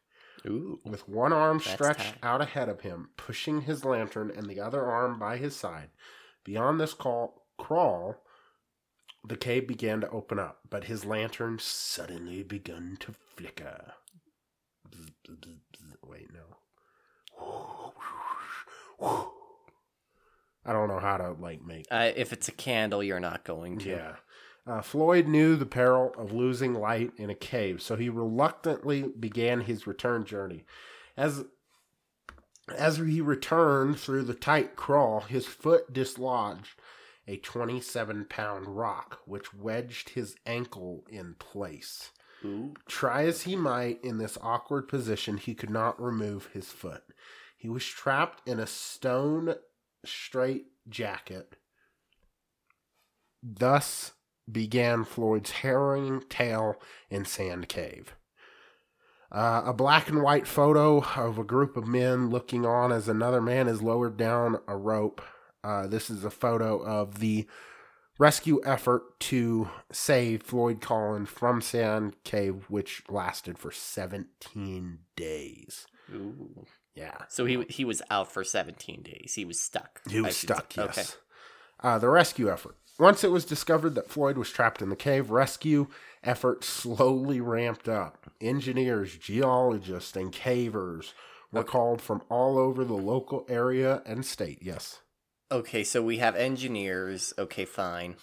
Ooh. 0.47 0.81
with 0.85 1.09
one 1.09 1.33
arm 1.33 1.59
stretched 1.59 1.99
tight. 1.99 2.19
out 2.23 2.41
ahead 2.41 2.69
of 2.69 2.83
him, 2.83 3.11
pushing 3.17 3.63
his 3.63 3.85
lantern 3.85 4.31
and 4.31 4.47
the 4.47 4.61
other 4.61 4.85
arm 4.85 5.19
by 5.19 5.39
his 5.39 5.57
side. 5.57 5.91
Beyond 6.45 6.79
this 6.79 6.95
call, 6.95 7.47
crawl, 7.59 8.23
the 9.27 9.37
cave 9.37 9.67
began 9.67 10.01
to 10.03 10.11
open 10.11 10.39
up, 10.39 10.61
but 10.71 10.85
his 10.85 11.05
lantern 11.05 11.59
suddenly 11.61 12.45
began 12.45 12.97
to 13.01 13.15
flicker. 13.35 13.95
Wait, 16.09 16.29
no. 16.33 17.93
I 20.65 20.73
don't 20.73 20.89
know 20.89 20.99
how 20.99 21.17
to 21.19 21.33
like 21.33 21.65
make 21.65 21.87
Uh, 21.91 22.11
if 22.17 22.33
it's 22.33 22.49
a 22.49 22.53
candle, 22.53 23.03
you're 23.03 23.21
not 23.21 23.45
going 23.45 23.79
to. 23.81 23.91
yeah. 23.91 24.17
Uh, 24.67 24.83
Floyd 24.83 25.29
knew 25.29 25.55
the 25.55 25.65
peril 25.67 26.13
of 26.19 26.33
losing 26.33 26.75
light 26.75 27.13
in 27.19 27.31
a 27.31 27.37
cave, 27.37 27.81
so 27.81 27.95
he 27.95 28.09
reluctantly 28.09 29.03
began 29.03 29.61
his 29.61 29.87
return 29.87 30.25
journey. 30.25 30.65
As 31.17 31.45
as 32.77 32.97
he 32.97 33.21
returned 33.21 34.01
through 34.01 34.25
the 34.25 34.35
tight 34.35 34.75
crawl, 34.75 35.21
his 35.21 35.47
foot 35.47 35.93
dislodged 35.93 36.81
a 37.29 37.37
27 37.37 38.25
pound 38.25 38.67
rock, 38.67 39.21
which 39.25 39.55
wedged 39.55 40.11
his 40.11 40.35
ankle 40.47 41.05
in 41.09 41.35
place. 41.39 42.11
Try 42.89 43.25
as 43.25 43.43
he 43.43 43.57
might 43.57 44.03
in 44.05 44.19
this 44.19 44.39
awkward 44.41 44.89
position, 44.89 45.37
he 45.37 45.55
could 45.55 45.71
not 45.71 46.01
remove 46.01 46.51
his 46.53 46.69
foot. 46.69 47.03
He 47.57 47.69
was 47.69 47.85
trapped 47.85 48.47
in 48.49 48.61
a 48.61 48.67
stone 48.67 49.55
straight 50.05 50.67
jacket. 50.89 51.57
Thus 53.43 54.13
began 54.51 55.05
Floyd's 55.05 55.51
harrowing 55.51 56.23
tale 56.29 56.77
in 57.11 57.25
Sand 57.25 57.69
Cave. 57.69 58.15
Uh, 59.33 59.63
a 59.67 59.73
black 59.73 60.09
and 60.09 60.23
white 60.23 60.47
photo 60.47 61.03
of 61.17 61.39
a 61.39 61.45
group 61.45 61.77
of 61.77 61.87
men 61.87 62.31
looking 62.31 62.65
on 62.65 62.93
as 62.93 63.09
another 63.09 63.41
man 63.41 63.67
is 63.67 63.83
lowered 63.83 64.17
down 64.17 64.59
a 64.69 64.77
rope. 64.77 65.21
Uh, 65.65 65.87
this 65.87 66.09
is 66.09 66.25
a 66.25 66.31
photo 66.31 66.81
of 66.83 67.19
the 67.19 67.47
rescue 68.19 68.61
effort 68.65 69.19
to 69.21 69.69
save 69.93 70.43
Floyd 70.43 70.81
Collins 70.81 71.29
from 71.29 71.61
Sand 71.61 72.15
Cave, 72.25 72.65
which 72.69 73.03
lasted 73.09 73.59
for 73.59 73.71
17 73.71 74.99
days. 75.17 75.87
Ooh. 76.15 76.67
Yeah. 76.95 77.19
So 77.29 77.45
he 77.45 77.65
he 77.69 77.85
was 77.85 78.01
out 78.11 78.33
for 78.33 78.43
17 78.45 79.03
days. 79.03 79.35
He 79.35 79.45
was 79.45 79.61
stuck. 79.61 80.01
He 80.09 80.21
was 80.21 80.37
should 80.37 80.49
say. 80.49 80.55
stuck, 80.55 80.77
yes. 80.77 81.17
Uh, 81.81 81.99
the 81.99 82.09
rescue 82.09 82.51
effort. 82.51 82.77
Once 82.99 83.23
it 83.23 83.31
was 83.31 83.45
discovered 83.45 83.95
that 83.95 84.09
Floyd 84.09 84.39
was 84.39 84.51
trapped 84.51 84.81
in 84.81 84.89
the 84.89 84.97
cave, 84.97 85.31
rescue 85.31 85.87
effort 86.25 86.65
slowly 86.65 87.39
ramped 87.43 87.87
up. 87.89 88.31
Engineers, 88.41 89.17
geologists, 89.19 90.17
and 90.17 90.33
cavers 90.33 91.13
were 91.53 91.61
Okay. 91.61 91.69
called 91.69 92.01
from 92.01 92.23
all 92.31 92.57
over 92.57 92.83
the 92.85 92.95
local 92.95 93.45
area 93.51 94.03
and 94.07 94.25
state. 94.25 94.61
Yes. 94.63 95.01
Okay, 95.51 95.85
so 95.85 96.03
we 96.03 96.19
have 96.19 96.35
engineers. 96.35 97.33
Okay, 97.39 97.65
fine. 97.65 98.17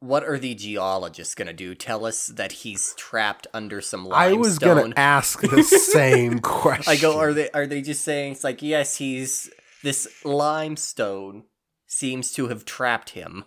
What 0.00 0.24
are 0.24 0.38
the 0.38 0.56
geologists 0.56 1.36
gonna 1.36 1.52
do? 1.52 1.76
Tell 1.76 2.04
us 2.04 2.26
that 2.26 2.52
he's 2.52 2.94
trapped 2.96 3.46
under 3.54 3.80
some 3.80 4.04
limestone. 4.04 4.38
I 4.38 4.40
was 4.40 4.58
gonna 4.58 4.92
ask 4.96 5.40
the 5.40 5.62
same 5.92 6.40
question. 6.40 6.92
I 6.92 6.96
go. 6.96 7.18
Are 7.20 7.32
they? 7.32 7.48
Are 7.50 7.68
they 7.68 7.80
just 7.80 8.02
saying 8.02 8.32
it's 8.32 8.44
like 8.44 8.60
yes? 8.62 8.96
He's 8.96 9.50
this 9.84 10.24
limestone 10.24 11.44
seems 11.86 12.32
to 12.32 12.48
have 12.48 12.64
trapped 12.64 13.10
him. 13.10 13.44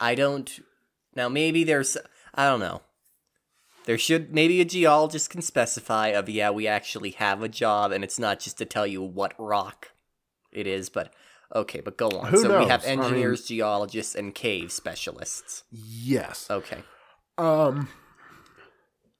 I 0.00 0.14
don't. 0.14 0.60
Now 1.14 1.28
maybe 1.28 1.64
there's. 1.64 1.98
I 2.34 2.46
don't 2.46 2.60
know. 2.60 2.80
There 3.84 3.98
should 3.98 4.32
maybe 4.32 4.62
a 4.62 4.64
geologist 4.64 5.28
can 5.28 5.42
specify 5.42 6.08
of 6.08 6.30
yeah 6.30 6.48
we 6.48 6.66
actually 6.66 7.10
have 7.10 7.42
a 7.42 7.48
job 7.48 7.92
and 7.92 8.02
it's 8.02 8.18
not 8.18 8.40
just 8.40 8.56
to 8.58 8.64
tell 8.64 8.86
you 8.86 9.02
what 9.02 9.34
rock 9.38 9.88
it 10.52 10.66
is, 10.66 10.88
but 10.88 11.12
okay, 11.54 11.80
but 11.80 11.96
go 11.96 12.08
on. 12.10 12.26
Who 12.30 12.38
so 12.38 12.60
we 12.60 12.66
have 12.68 12.82
knows? 12.82 12.88
I 12.90 12.96
mean- 12.96 13.04
engineers, 13.04 13.46
geologists, 13.46 14.14
and 14.14 14.34
cave 14.34 14.72
specialists. 14.72 15.64
Yes. 15.70 16.46
Okay. 16.50 16.82
Um. 17.38 17.88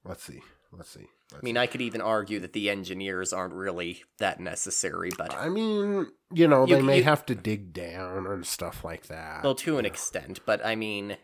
Let's 0.04 0.24
see. 0.24 0.40
Let's 0.72 0.90
see. 0.90 1.06
I 1.34 1.38
mean, 1.42 1.56
I 1.56 1.66
could 1.66 1.80
even 1.80 2.00
argue 2.02 2.40
that 2.40 2.52
the 2.52 2.68
engineers 2.68 3.32
aren't 3.32 3.54
really 3.54 4.02
that 4.18 4.38
necessary, 4.38 5.10
but 5.16 5.34
I 5.34 5.48
mean, 5.48 6.08
you 6.32 6.46
know, 6.46 6.66
You- 6.66 6.76
they 6.76 6.82
may 6.82 6.98
you- 6.98 7.04
have 7.04 7.24
to 7.26 7.34
dig 7.34 7.72
down 7.72 8.26
and 8.26 8.46
stuff 8.46 8.84
like 8.84 9.06
that. 9.06 9.42
well, 9.42 9.54
to 9.54 9.78
an 9.78 9.86
extent. 9.86 10.40
But 10.44 10.64
I 10.64 10.74
mean, 10.74 11.16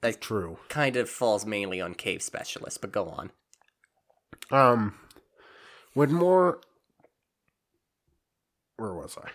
that 0.00 0.20
True. 0.20 0.58
kind 0.68 0.96
of 0.96 1.08
falls 1.08 1.46
mainly 1.46 1.80
on 1.80 1.94
cave 1.94 2.22
specialists. 2.22 2.78
But 2.78 2.90
go 2.90 3.08
on. 3.08 3.30
Um, 4.50 4.98
when 5.94 6.12
more, 6.12 6.60
where 8.76 8.94
was 8.94 9.16
I? 9.16 9.30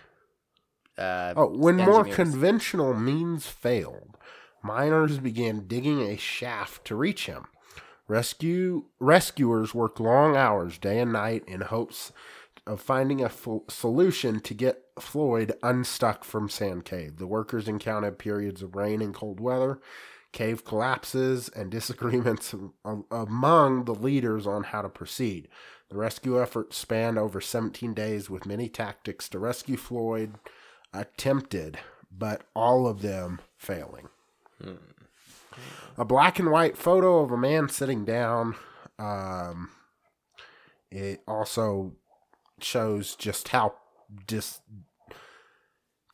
Uh, 0.98 1.34
Oh, 1.36 1.46
when 1.48 1.76
more 1.76 2.04
conventional 2.14 2.94
means 2.94 3.46
failed, 3.46 4.16
miners 4.62 5.18
began 5.18 5.66
digging 5.66 6.00
a 6.00 6.16
shaft 6.16 6.84
to 6.86 6.96
reach 6.96 7.26
him. 7.26 7.46
Rescue 8.08 8.84
rescuers 9.00 9.74
worked 9.74 9.98
long 10.00 10.36
hours, 10.36 10.78
day 10.78 10.98
and 11.00 11.12
night, 11.12 11.44
in 11.46 11.62
hopes 11.62 12.12
of 12.66 12.80
finding 12.80 13.22
a 13.22 13.28
fo- 13.28 13.64
solution 13.68 14.40
to 14.40 14.54
get 14.54 14.82
Floyd 14.98 15.52
unstuck 15.62 16.24
from 16.24 16.48
Sand 16.48 16.84
Cave. 16.84 17.16
The 17.18 17.26
workers 17.26 17.68
encountered 17.68 18.18
periods 18.18 18.62
of 18.62 18.74
rain 18.76 19.02
and 19.02 19.12
cold 19.14 19.40
weather, 19.40 19.80
cave 20.32 20.64
collapses, 20.64 21.48
and 21.48 21.70
disagreements 21.70 22.54
am- 22.84 23.04
among 23.10 23.84
the 23.84 23.94
leaders 23.94 24.46
on 24.46 24.64
how 24.64 24.82
to 24.82 24.88
proceed. 24.88 25.48
The 25.90 25.96
rescue 25.96 26.40
effort 26.40 26.74
spanned 26.74 27.18
over 27.18 27.40
17 27.40 27.92
days 27.92 28.30
with 28.30 28.46
many 28.46 28.68
tactics 28.68 29.28
to 29.30 29.38
rescue 29.38 29.76
Floyd 29.76 30.34
attempted, 31.00 31.78
but 32.10 32.42
all 32.54 32.86
of 32.86 33.02
them 33.02 33.40
failing. 33.56 34.08
A 35.98 36.04
black 36.04 36.38
and 36.38 36.50
white 36.50 36.76
photo 36.76 37.20
of 37.20 37.30
a 37.30 37.36
man 37.36 37.68
sitting 37.68 38.04
down. 38.04 38.54
Um, 38.98 39.70
it 40.90 41.22
also 41.26 41.92
shows 42.60 43.14
just 43.16 43.48
how 43.48 43.74
dis- 44.26 44.60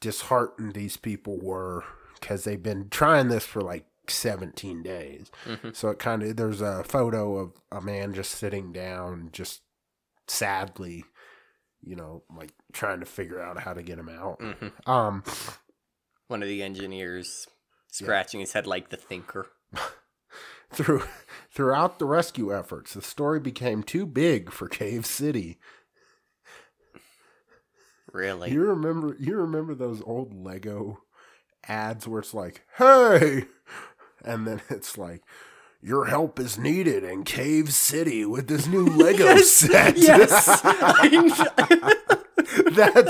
disheartened 0.01 0.75
these 0.75 0.97
people 0.97 1.39
were 1.41 1.85
because 2.21 2.45
they've 2.45 2.63
been 2.63 2.89
trying 2.89 3.29
this 3.29 3.45
for 3.45 3.61
like 3.63 3.87
17 4.09 4.83
days. 4.83 5.31
Mhm. 5.45 5.75
So 5.75 5.91
it 5.91 5.99
kind 5.99 6.23
of, 6.23 6.37
there's 6.37 6.61
a 6.61 6.85
photo 6.85 7.37
of 7.37 7.53
a 7.71 7.81
man 7.81 8.15
just 8.15 8.33
sitting 8.33 8.73
down, 8.73 9.31
just 9.33 9.63
sadly 10.29 11.05
you 11.83 11.97
know, 11.97 12.23
like 12.35 12.53
trying 12.73 13.01
to 13.01 13.07
figure 13.07 13.41
out 13.41 13.59
how 13.59 13.73
to 13.75 13.83
get 13.83 13.99
him 13.99 14.09
out. 14.09 14.39
Mhm. 14.41 14.89
Um, 14.89 15.25
One 16.29 16.43
of 16.43 16.49
the 16.49 16.63
engineers 16.63 17.47
scratching 17.91 18.41
his 18.41 18.53
head 18.53 18.67
like 18.67 18.89
the 18.91 18.97
thinker. 18.97 19.49
through 20.73 21.03
throughout 21.51 21.99
the 21.99 22.07
rescue 22.07 22.55
efforts, 22.57 22.95
the 22.95 23.03
story 23.03 23.41
became 23.41 23.83
too 23.83 24.07
big 24.07 24.51
for 24.51 24.69
Cave 24.69 25.05
City. 25.05 25.59
Really? 28.13 28.51
You 28.51 28.63
remember 28.63 29.17
you 29.19 29.37
remember 29.37 29.75
those 29.75 30.03
old 30.03 30.35
Lego 30.35 31.03
ads 31.67 32.07
where 32.07 32.21
it's 32.21 32.35
like, 32.35 32.63
"Hey," 32.79 33.47
and 34.25 34.47
then 34.47 34.61
it's 34.69 34.97
like. 34.99 35.23
Your 35.85 36.05
help 36.05 36.39
is 36.39 36.57
needed 36.57 37.03
in 37.03 37.25
Cave 37.25 37.75
City 37.75 38.25
with 38.25 38.47
this 38.47 38.69
new 38.69 38.87
Lego 38.97 39.25
yes, 39.25 39.49
set. 39.51 39.99
yes. 39.99 40.47
That's 40.63 40.71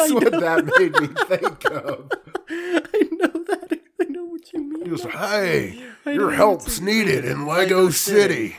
I 0.00 0.10
what 0.14 0.32
know. 0.32 0.40
that 0.40 0.64
made 0.78 0.98
me 0.98 1.08
think 1.26 1.64
of. 1.66 2.10
I 2.48 3.08
know 3.12 3.44
that. 3.44 3.78
I 4.00 4.04
know 4.04 4.24
what 4.24 4.50
you 4.54 4.60
mean. 4.60 4.86
He 4.86 4.90
was, 4.90 5.04
now. 5.04 5.10
hey, 5.10 5.82
I 6.06 6.12
your 6.12 6.30
help's 6.30 6.80
needed 6.80 7.26
in 7.26 7.46
Lego 7.46 7.90
City. 7.90 8.56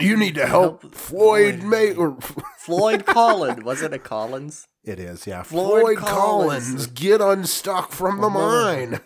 You 0.00 0.16
need 0.16 0.34
to 0.36 0.46
help 0.46 0.80
Help 0.82 0.94
Floyd 0.94 1.56
Floyd. 1.60 1.68
May 1.68 1.92
or 1.94 2.16
Floyd 2.58 3.04
Collins. 3.04 3.62
Was 3.62 3.82
it 3.82 3.92
a 3.92 3.98
Collins? 3.98 4.68
It 4.84 4.98
is, 4.98 5.26
yeah. 5.26 5.42
Floyd 5.42 5.82
Floyd, 5.82 5.98
Collins. 5.98 6.64
Collins. 6.68 6.86
get 6.86 7.20
unstuck 7.20 7.92
from 7.92 8.22
the 8.22 8.30
mine. 8.30 9.00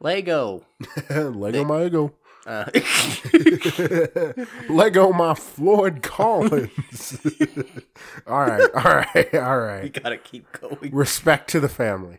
Lego. 0.00 0.64
Lego 1.10 1.64
my 1.64 1.78
Lego. 1.82 2.14
Uh, 2.44 2.64
Lego 4.68 5.12
my 5.12 5.34
Floyd 5.34 6.02
Collins. 6.02 7.20
all 8.26 8.40
right, 8.46 8.68
all 8.74 8.82
right, 8.82 9.34
all 9.34 9.58
right. 9.60 9.82
we 9.84 9.88
gotta 9.90 10.16
keep 10.16 10.50
going. 10.60 10.90
Respect 10.92 11.48
to 11.50 11.60
the 11.60 11.68
family. 11.68 12.18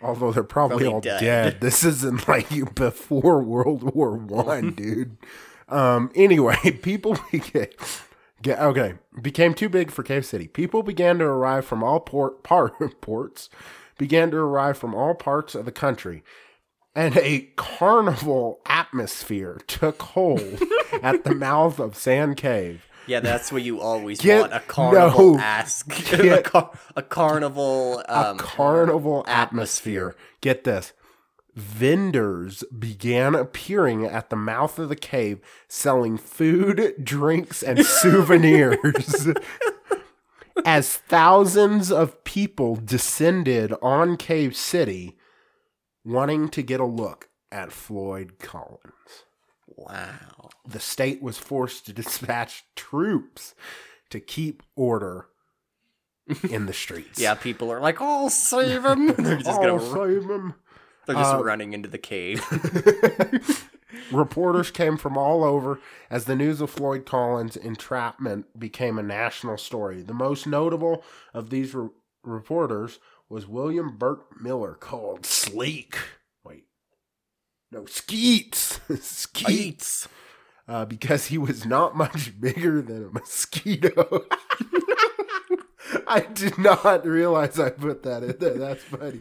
Although 0.00 0.32
they're 0.32 0.44
probably, 0.44 0.84
Probably 0.84 0.94
all 0.94 1.00
dead. 1.00 1.20
dead. 1.20 1.56
This 1.60 1.84
isn't 1.84 2.28
like 2.28 2.50
you 2.50 2.66
before 2.66 3.42
World 3.42 3.82
War 3.94 4.16
One, 4.16 4.72
dude. 4.72 5.16
Um. 5.68 6.10
Anyway, 6.14 6.56
people 6.82 7.18
became 7.30 7.66
get 8.40 8.58
okay 8.60 8.94
became 9.20 9.52
too 9.54 9.68
big 9.68 9.90
for 9.90 10.02
Cave 10.02 10.24
City. 10.24 10.48
People 10.48 10.82
began 10.82 11.18
to 11.18 11.24
arrive 11.24 11.64
from 11.66 11.82
all 11.82 12.00
port 12.00 12.42
part 12.42 13.00
ports, 13.00 13.50
began 13.98 14.30
to 14.30 14.36
arrive 14.38 14.78
from 14.78 14.94
all 14.94 15.14
parts 15.14 15.54
of 15.54 15.64
the 15.64 15.72
country, 15.72 16.22
and 16.98 17.16
a 17.18 17.48
carnival 17.56 18.60
atmosphere 18.66 19.60
took 19.66 20.02
hold 20.02 20.60
at 21.02 21.24
the 21.24 21.34
mouth 21.34 21.78
of 21.78 21.96
Sand 21.96 22.36
Cave. 22.36 22.84
Yeah, 23.06 23.20
that's 23.20 23.50
what 23.50 23.62
you 23.62 23.80
always 23.80 24.20
Get- 24.20 24.40
want. 24.42 24.52
A 24.52 24.60
carnival 24.60 25.34
no, 25.34 25.38
ask. 25.40 25.86
a, 26.12 26.16
get- 26.16 26.44
car, 26.44 26.70
a 26.96 27.02
carnival. 27.02 28.00
a 28.08 28.30
Um, 28.30 28.36
carnival 28.38 29.24
atmosphere. 29.26 30.08
atmosphere. 30.08 30.16
Get 30.40 30.64
this. 30.64 30.92
Vendors 31.54 32.62
began 32.78 33.34
appearing 33.34 34.04
at 34.06 34.30
the 34.30 34.36
mouth 34.36 34.78
of 34.78 34.88
the 34.88 34.94
cave 34.96 35.40
selling 35.66 36.16
food, 36.16 36.94
drinks, 37.02 37.62
and 37.62 37.84
souvenirs. 38.02 39.28
As 40.64 40.96
thousands 40.96 41.90
of 41.90 42.22
people 42.24 42.76
descended 42.76 43.72
on 43.82 44.16
Cave 44.16 44.54
City 44.56 45.16
wanting 46.04 46.48
to 46.50 46.62
get 46.62 46.80
a 46.80 46.84
look 46.84 47.28
at 47.50 47.72
Floyd 47.72 48.38
Collins. 48.38 49.24
wow. 49.66 50.50
The 50.66 50.80
state 50.80 51.22
was 51.22 51.38
forced 51.38 51.86
to 51.86 51.92
dispatch 51.92 52.64
troops 52.76 53.54
to 54.10 54.20
keep 54.20 54.62
order 54.76 55.26
in 56.50 56.66
the 56.66 56.72
streets. 56.74 57.18
Yeah, 57.18 57.34
people 57.34 57.70
are 57.72 57.80
like, 57.80 58.00
I'll 58.02 58.28
save 58.30 58.84
him!" 58.84 59.06
They're 59.18 59.36
just 59.36 59.48
I'll 59.48 59.56
gonna. 59.60 59.74
run- 59.76 60.08
save 60.20 60.30
him. 60.30 60.54
They're 61.06 61.16
just 61.16 61.34
uh, 61.34 61.42
running 61.42 61.72
into 61.72 61.88
the 61.88 61.96
cave. 61.98 62.44
Reporters 64.12 64.70
came 64.70 64.96
from 64.98 65.16
all 65.16 65.42
over 65.42 65.80
as 66.10 66.24
the 66.26 66.36
news 66.36 66.60
of 66.60 66.70
Floyd 66.70 67.06
Collins' 67.06 67.56
entrapment 67.56 68.58
became 68.58 68.98
a 68.98 69.02
national 69.02 69.56
story. 69.56 70.02
The 70.02 70.12
most 70.14 70.46
notable 70.46 71.02
of 71.32 71.48
these 71.50 71.74
re- 71.74 71.88
reporters 72.22 72.98
was 73.28 73.46
William 73.46 73.96
Burke 73.96 74.40
Miller, 74.40 74.74
called 74.74 75.26
Sleek. 75.26 75.98
Wait. 76.44 76.64
No, 77.70 77.84
Skeets. 77.86 78.80
Skeets. 79.00 80.08
Uh, 80.66 80.84
because 80.84 81.26
he 81.26 81.38
was 81.38 81.64
not 81.64 81.96
much 81.96 82.38
bigger 82.40 82.82
than 82.82 83.04
a 83.06 83.10
mosquito. 83.10 84.26
I 86.06 86.20
did 86.20 86.58
not 86.58 87.06
realize 87.06 87.58
I 87.58 87.70
put 87.70 88.02
that 88.02 88.22
in 88.22 88.36
there. 88.38 88.58
That's 88.58 88.82
funny. 88.84 89.18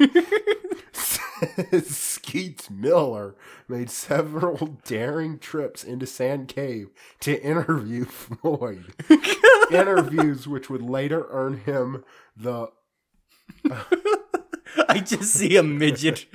Skeets 1.82 2.70
Miller 2.70 3.36
made 3.70 3.90
several 3.90 4.78
daring 4.84 5.40
trips 5.40 5.84
into 5.84 6.06
Sand 6.06 6.50
Cave 6.50 6.90
to 7.22 7.42
interview 7.42 8.04
Floyd. 8.06 8.94
Interviews 9.72 10.48
which 10.48 10.70
would 10.70 10.82
later 10.82 11.26
earn 11.30 11.60
him 11.60 12.04
the 12.36 12.68
I 14.90 15.00
just 15.00 15.34
see 15.34 15.56
a 15.58 15.64
midget 15.64 16.26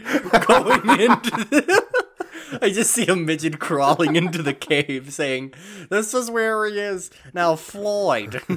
going 0.46 1.00
into. 1.00 1.30
The, 1.30 1.82
I 2.62 2.70
just 2.70 2.90
see 2.90 3.06
a 3.06 3.16
midget 3.16 3.58
crawling 3.58 4.16
into 4.16 4.42
the 4.42 4.54
cave, 4.54 5.12
saying, 5.12 5.54
"This 5.90 6.12
is 6.12 6.30
where 6.30 6.66
he 6.66 6.78
is 6.78 7.10
now, 7.32 7.56
Floyd." 7.56 8.42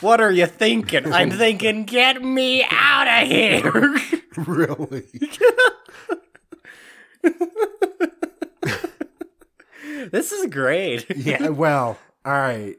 What 0.00 0.20
are 0.20 0.30
you 0.30 0.46
thinking? 0.46 1.12
I'm 1.12 1.32
thinking, 1.32 1.82
get 1.82 2.22
me 2.22 2.64
out 2.70 3.08
of 3.08 3.26
here. 3.26 3.96
really 4.36 5.08
this 10.10 10.32
is 10.32 10.46
great. 10.46 11.06
Yeah, 11.16 11.48
well, 11.48 11.98
all 12.24 12.32
right. 12.32 12.76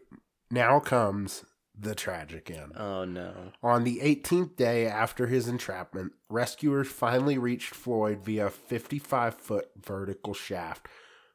Now 0.52 0.80
comes 0.80 1.44
the 1.80 1.96
tragic 1.96 2.52
end. 2.52 2.74
Oh 2.76 3.06
no. 3.06 3.34
On 3.64 3.84
the 3.84 4.00
18th 4.02 4.56
day 4.56 4.86
after 4.88 5.28
his 5.28 5.48
entrapment, 5.48 6.14
rescuers 6.30 6.88
finally 6.88 7.38
reached 7.38 7.74
Floyd 7.74 8.20
via 8.24 8.48
a 8.48 8.50
55 8.50 9.36
foot 9.36 9.70
vertical 9.82 10.34
shaft, 10.34 10.88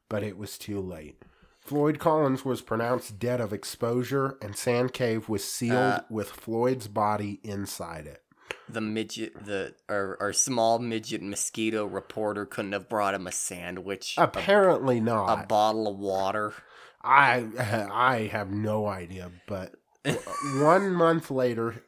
but 0.09 0.23
it 0.23 0.37
was 0.37 0.57
too 0.57 0.79
late. 0.79 1.21
Floyd 1.61 1.97
Collins 1.97 2.45
was 2.45 2.61
pronounced 2.61 3.17
dead 3.17 3.41
of 3.41 3.51
exposure, 3.51 4.37
and 4.39 4.55
Sand 4.55 4.93
Cave 4.93 5.27
was 5.27 5.43
sealed 5.43 5.73
Uh, 5.77 6.01
with 6.11 6.29
Floyd's 6.29 6.87
body 6.87 7.39
inside 7.43 8.05
it. 8.05 8.21
The 8.69 8.81
midget, 8.81 9.45
the 9.45 9.73
our, 9.89 10.15
our 10.19 10.31
small 10.33 10.77
midget 10.77 11.23
mosquito 11.23 11.85
reporter 11.85 12.45
couldn't 12.45 12.73
have 12.73 12.87
brought 12.87 13.15
him 13.15 13.25
a 13.25 13.31
sandwich, 13.31 14.13
Apparently 14.17 14.97
a 14.97 15.01
not. 15.01 15.43
A 15.43 15.47
bottle 15.47 15.87
of 15.87 15.97
water. 15.97 16.53
I 17.03 17.47
I 17.91 18.29
have 18.31 18.51
no 18.51 18.85
idea, 18.85 19.31
but 19.47 19.73
one 20.61 20.91
month 20.93 21.31
later, 21.31 21.83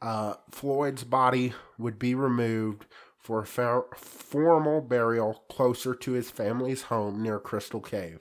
uh, 0.00 0.34
Floyd's 0.50 1.04
body 1.04 1.52
would 1.78 1.98
be 1.98 2.14
removed 2.14 2.86
for 3.18 3.40
a 3.40 3.46
for- 3.46 3.88
formal 3.96 4.80
burial 4.80 5.44
closer 5.50 5.94
to 5.94 6.12
his 6.12 6.30
family's 6.30 6.82
home 6.82 7.22
near 7.22 7.38
Crystal 7.38 7.80
Cave. 7.80 8.20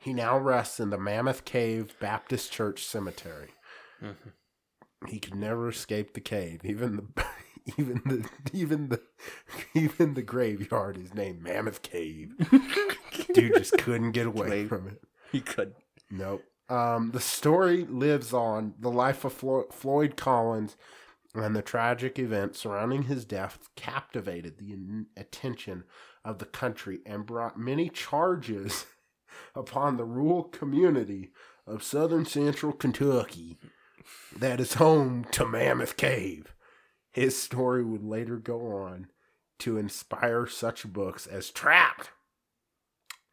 He 0.00 0.12
now 0.12 0.38
rests 0.38 0.78
in 0.78 0.90
the 0.90 0.98
Mammoth 0.98 1.44
Cave 1.44 1.94
Baptist 2.00 2.52
Church 2.52 2.84
Cemetery. 2.84 3.50
He 5.08 5.18
could 5.18 5.34
never 5.34 5.68
escape 5.68 6.14
the 6.14 6.20
cave, 6.20 6.60
even 6.64 6.96
the. 6.96 7.24
Even 7.78 8.00
the 8.06 8.24
even 8.52 8.90
the 8.90 9.00
even 9.74 10.14
the 10.14 10.22
graveyard 10.22 10.96
is 10.96 11.12
named 11.14 11.42
Mammoth 11.42 11.82
Cave. 11.82 12.30
Dude 13.34 13.54
just 13.56 13.76
couldn't 13.78 14.12
get 14.12 14.28
away 14.28 14.66
from 14.68 14.86
it. 14.86 15.02
He 15.32 15.40
could. 15.40 15.74
Nope. 16.08 16.44
Um, 16.68 17.10
the 17.12 17.20
story 17.20 17.84
lives 17.84 18.32
on. 18.32 18.74
The 18.78 18.90
life 18.90 19.24
of 19.24 19.32
Flo- 19.32 19.68
Floyd 19.70 20.16
Collins 20.16 20.76
and 21.34 21.54
the 21.54 21.62
tragic 21.62 22.18
events 22.18 22.60
surrounding 22.60 23.04
his 23.04 23.24
death 23.24 23.68
captivated 23.76 24.58
the 24.58 25.06
attention 25.16 25.84
of 26.24 26.38
the 26.38 26.46
country 26.46 27.00
and 27.06 27.26
brought 27.26 27.58
many 27.58 27.88
charges 27.88 28.86
upon 29.54 29.96
the 29.96 30.04
rural 30.04 30.44
community 30.44 31.32
of 31.66 31.82
southern 31.82 32.24
central 32.24 32.72
Kentucky 32.72 33.58
that 34.36 34.60
is 34.60 34.74
home 34.74 35.26
to 35.32 35.46
Mammoth 35.46 35.96
Cave. 35.96 36.54
His 37.10 37.40
story 37.40 37.84
would 37.84 38.04
later 38.04 38.36
go 38.36 38.60
on 38.72 39.08
to 39.60 39.78
inspire 39.78 40.46
such 40.46 40.86
books 40.86 41.26
as 41.26 41.50
Trapped, 41.50 42.10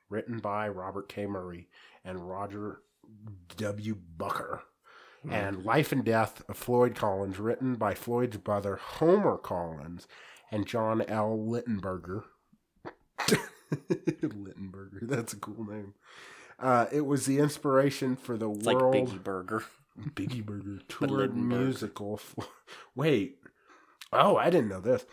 written 0.10 0.40
by 0.40 0.68
Robert 0.68 1.10
K. 1.10 1.26
Murray 1.26 1.68
and 2.04 2.30
Roger 2.30 2.82
W. 3.58 3.96
Brucker, 4.18 4.64
and 5.30 5.64
Life 5.64 5.92
and 5.92 6.04
Death 6.04 6.44
of 6.50 6.58
Floyd 6.58 6.96
Collins, 6.96 7.40
written 7.40 7.76
by 7.76 7.94
Floyd's 7.94 8.38
brother 8.38 8.76
Homer 8.78 9.38
Collins 9.38 10.08
and 10.52 10.66
John 10.68 11.02
L. 11.08 11.38
Littenberger. 11.38 12.24
Littenberger, 13.72 15.08
that's 15.08 15.34
a 15.34 15.38
cool 15.38 15.64
name. 15.66 15.94
Uh, 16.60 16.86
it 16.92 17.02
was 17.06 17.26
the 17.26 17.40
inspiration 17.40 18.16
for 18.16 18.38
the 18.38 18.50
It's 18.50 18.66
like 18.66 18.78
world. 18.78 18.96
Biggie 18.96 19.24
Burger. 19.24 19.64
Biggie 20.00 20.46
Burger 20.46 20.80
toured 20.88 21.12
Lindenberg. 21.12 21.60
musical. 21.62 22.20
Wait. 22.96 23.38
Oh, 24.12 24.38
I 24.38 24.50
didn't 24.50 24.70
know 24.70 24.82
this. 24.82 25.06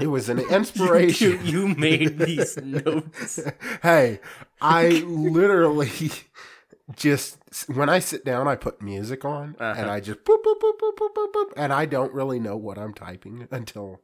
It 0.00 0.06
was 0.08 0.28
an 0.28 0.38
inspiration. 0.40 1.44
you, 1.46 1.66
you 1.68 1.68
made 1.74 2.18
these 2.18 2.56
notes. 2.58 3.38
hey, 3.82 4.20
I 4.60 4.88
literally 5.06 6.10
just 6.96 7.38
when 7.68 7.88
I 7.88 7.98
sit 8.00 8.24
down, 8.24 8.48
I 8.48 8.56
put 8.56 8.82
music 8.82 9.24
on 9.24 9.56
Uh-huh. 9.58 9.80
and 9.80 9.90
I 9.90 10.00
just 10.00 10.24
boop, 10.24 10.42
boop, 10.44 10.60
boop, 10.60 10.78
boop, 10.80 10.96
boop, 10.98 11.14
boop, 11.14 11.32
boop, 11.32 11.52
and 11.56 11.72
I 11.72 11.86
don't 11.86 12.12
really 12.12 12.40
know 12.40 12.56
what 12.56 12.78
I'm 12.78 12.92
typing 12.92 13.46
until 13.52 14.00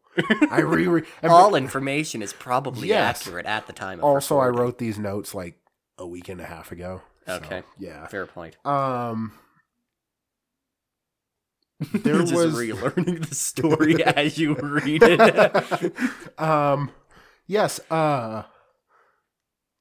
I 0.51 0.61
reread. 0.61 1.05
and 1.23 1.33
All 1.33 1.55
information 1.55 2.23
is 2.23 2.33
probably 2.33 2.89
Yes. 2.89 3.21
accurate 3.27 3.47
at 3.47 3.67
the 3.67 3.73
time. 3.73 3.99
Of 3.99 4.05
also, 4.05 4.39
I 4.39 4.49
wrote 4.49 4.79
these 4.79 4.99
notes 4.99 5.35
like 5.35 5.59
a 5.99 6.07
week 6.07 6.29
and 6.29 6.41
a 6.41 6.45
half 6.47 6.71
ago. 6.73 7.03
so, 7.27 7.35
Okay. 7.35 7.63
yeah. 7.79 8.07
Fair 8.07 8.27
point. 8.27 8.57
Um. 8.65 9.33
There 11.93 12.17
You're 12.17 12.23
just 12.25 12.35
was 12.35 12.55
relearning 12.57 13.29
the 13.29 13.35
story 13.37 14.03
as 14.03 14.37
you 14.37 14.55
read 14.55 15.03
it. 15.03 15.95
um. 16.41 16.91
Yes. 17.47 17.81
Uh. 17.91 18.43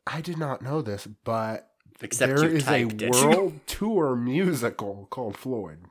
I 0.05 0.21
did 0.21 0.37
not 0.37 0.61
know 0.61 0.81
this, 0.81 1.05
but 1.07 1.66
Except 2.01 2.35
there 2.35 2.47
is 2.47 2.67
a 2.67 2.87
it. 2.87 3.09
world 3.11 3.59
tour 3.67 4.15
musical 4.15 5.07
called 5.09 5.37
Floyd 5.37 5.85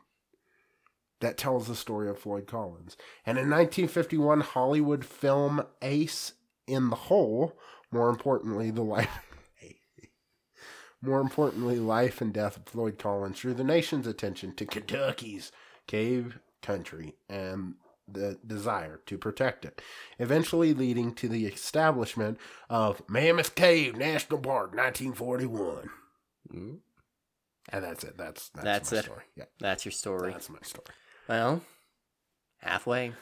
that 1.20 1.36
tells 1.36 1.66
the 1.66 1.74
story 1.74 2.08
of 2.08 2.18
Floyd 2.18 2.46
Collins. 2.46 2.96
And 3.24 3.38
in 3.38 3.50
1951, 3.50 4.40
Hollywood 4.40 5.04
film 5.04 5.64
Ace 5.82 6.34
in 6.66 6.90
the 6.90 6.96
Hole, 6.96 7.56
more 7.90 8.08
importantly, 8.10 8.70
the 8.70 8.82
life. 8.82 9.10
More 11.02 11.20
importantly, 11.20 11.78
life 11.78 12.20
and 12.20 12.32
death 12.32 12.56
of 12.56 12.66
Floyd 12.66 12.98
Collins 12.98 13.40
drew 13.40 13.54
the 13.54 13.62
nation's 13.62 14.06
attention 14.06 14.54
to 14.54 14.64
Kentucky's 14.64 15.52
cave 15.86 16.38
country 16.62 17.14
and 17.28 17.74
the 18.08 18.38
desire 18.46 19.00
to 19.06 19.18
protect 19.18 19.64
it, 19.64 19.82
eventually 20.18 20.72
leading 20.74 21.12
to 21.14 21.28
the 21.28 21.46
establishment 21.46 22.38
of 22.70 23.02
Mammoth 23.08 23.54
Cave 23.54 23.96
National 23.96 24.38
Park, 24.38 24.74
1941. 24.74 25.90
Mm, 26.54 26.78
And 27.70 27.84
that's 27.84 28.04
it. 28.04 28.16
That's 28.16 28.48
that's, 28.50 28.64
That's 28.64 28.92
my 28.92 28.98
it. 28.98 29.04
story. 29.04 29.22
Yeah, 29.36 29.44
That's 29.58 29.84
your 29.84 29.92
story. 29.92 30.32
that's 30.32 30.48
my 30.48 30.58
story. 30.62 30.86
Well, 31.28 31.62
halfway. 32.60 33.12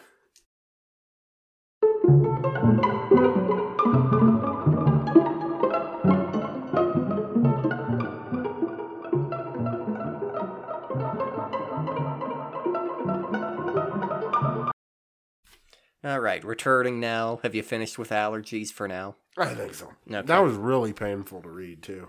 All 16.04 16.20
right, 16.20 16.44
returning 16.44 17.00
now. 17.00 17.40
Have 17.42 17.54
you 17.54 17.62
finished 17.62 17.98
with 17.98 18.10
allergies 18.10 18.70
for 18.70 18.86
now? 18.86 19.16
I 19.38 19.54
think 19.54 19.74
so. 19.74 19.90
Okay. 20.10 20.20
That 20.26 20.42
was 20.44 20.54
really 20.54 20.92
painful 20.92 21.40
to 21.42 21.48
read 21.48 21.82
too, 21.82 22.06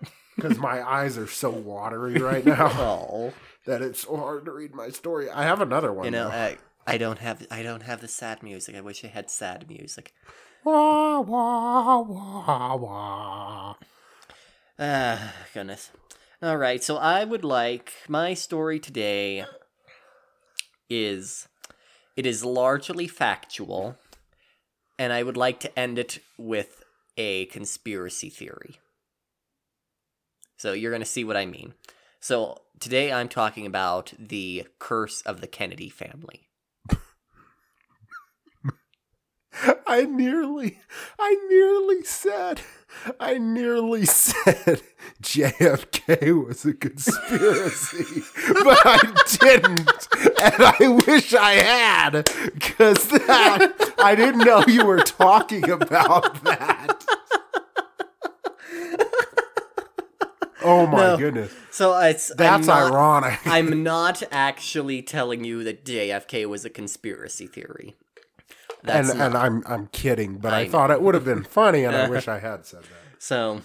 because 0.36 0.56
my 0.58 0.80
eyes 0.88 1.18
are 1.18 1.26
so 1.26 1.50
watery 1.50 2.14
right 2.14 2.46
now 2.46 2.70
Oh, 2.74 3.32
that 3.66 3.82
it's 3.82 4.00
so 4.02 4.16
hard 4.16 4.44
to 4.44 4.52
read 4.52 4.74
my 4.74 4.88
story. 4.90 5.28
I 5.28 5.42
have 5.42 5.60
another 5.60 5.92
one. 5.92 6.04
you 6.04 6.10
know. 6.12 6.28
I, 6.28 6.58
I 6.86 6.96
don't 6.96 7.18
have 7.18 7.46
I 7.50 7.62
don't 7.62 7.82
have 7.82 8.00
the 8.00 8.08
sad 8.08 8.42
music. 8.42 8.76
I 8.76 8.80
wish 8.80 9.04
I 9.04 9.08
had 9.08 9.30
sad 9.30 9.68
music. 9.68 10.12
wah 10.62 11.20
wah 11.20 12.00
wah 12.02 12.76
wah. 12.76 13.74
Ah, 14.78 15.32
goodness. 15.52 15.90
All 16.42 16.56
right, 16.56 16.82
so 16.84 16.96
I 16.98 17.24
would 17.24 17.44
like 17.44 17.92
my 18.08 18.34
story 18.34 18.78
today 18.78 19.44
is 20.90 21.48
it 22.16 22.26
is 22.26 22.44
largely 22.44 23.08
factual, 23.08 23.96
and 24.98 25.12
I 25.12 25.22
would 25.22 25.36
like 25.36 25.60
to 25.60 25.78
end 25.78 25.98
it 25.98 26.20
with 26.38 26.84
a 27.16 27.46
conspiracy 27.46 28.30
theory. 28.30 28.78
So 30.56 30.72
you're 30.72 30.92
going 30.92 31.02
to 31.02 31.06
see 31.06 31.24
what 31.24 31.36
I 31.36 31.46
mean. 31.46 31.74
So 32.20 32.62
today 32.80 33.12
I'm 33.12 33.28
talking 33.28 33.66
about 33.66 34.12
the 34.18 34.66
curse 34.78 35.20
of 35.22 35.40
the 35.40 35.46
Kennedy 35.46 35.90
family. 35.90 36.48
I 39.86 40.02
nearly, 40.04 40.78
I 41.18 41.36
nearly 41.48 42.02
said, 42.04 42.60
I 43.20 43.38
nearly 43.38 44.04
said 44.06 44.82
JFK 45.22 46.46
was 46.46 46.64
a 46.64 46.74
conspiracy, 46.74 48.22
but 48.64 48.78
I 48.84 48.98
didn't, 49.40 50.08
and 50.40 50.54
I 50.62 51.02
wish 51.06 51.34
I 51.34 51.52
had, 51.52 52.24
because 52.54 53.06
that 53.08 53.92
I 53.98 54.14
didn't 54.14 54.44
know 54.44 54.64
you 54.66 54.84
were 54.84 55.00
talking 55.00 55.70
about 55.70 56.42
that. 56.44 57.04
Oh 60.66 60.86
my 60.86 60.96
No. 60.98 61.16
goodness, 61.18 61.52
So 61.70 61.92
I'm 61.92 62.14
that's 62.36 62.66
not- 62.66 62.90
ironic. 62.90 63.38
I'm 63.46 63.82
not 63.82 64.22
actually 64.32 65.02
telling 65.02 65.44
you 65.44 65.62
that 65.64 65.84
JFK 65.84 66.46
was 66.48 66.64
a 66.64 66.70
conspiracy 66.70 67.46
theory. 67.46 67.96
That's 68.84 69.10
and 69.10 69.18
not- 69.18 69.26
and 69.28 69.36
I'm 69.36 69.62
I'm 69.66 69.86
kidding, 69.88 70.38
but 70.38 70.52
I, 70.52 70.60
I 70.60 70.68
thought 70.68 70.90
it 70.90 71.00
would 71.00 71.14
have 71.14 71.24
been 71.24 71.42
funny, 71.42 71.84
and 71.84 71.96
I 71.96 72.08
wish 72.08 72.28
I 72.36 72.38
had 72.38 72.66
said 72.66 72.82
that. 72.82 73.22
So, 73.22 73.62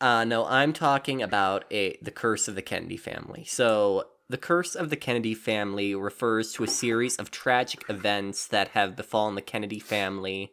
uh, 0.00 0.24
no, 0.24 0.44
I'm 0.44 0.72
talking 0.72 1.22
about 1.22 1.64
a 1.72 1.98
the 2.02 2.10
curse 2.10 2.46
of 2.46 2.54
the 2.54 2.62
Kennedy 2.62 2.98
family. 2.98 3.44
So, 3.44 4.04
the 4.28 4.36
curse 4.36 4.74
of 4.74 4.90
the 4.90 4.96
Kennedy 4.96 5.34
family 5.34 5.94
refers 5.94 6.52
to 6.54 6.64
a 6.64 6.68
series 6.68 7.16
of 7.16 7.30
tragic 7.30 7.84
events 7.88 8.46
that 8.48 8.68
have 8.68 8.96
befallen 8.96 9.34
the 9.34 9.42
Kennedy 9.42 9.80
family. 9.80 10.52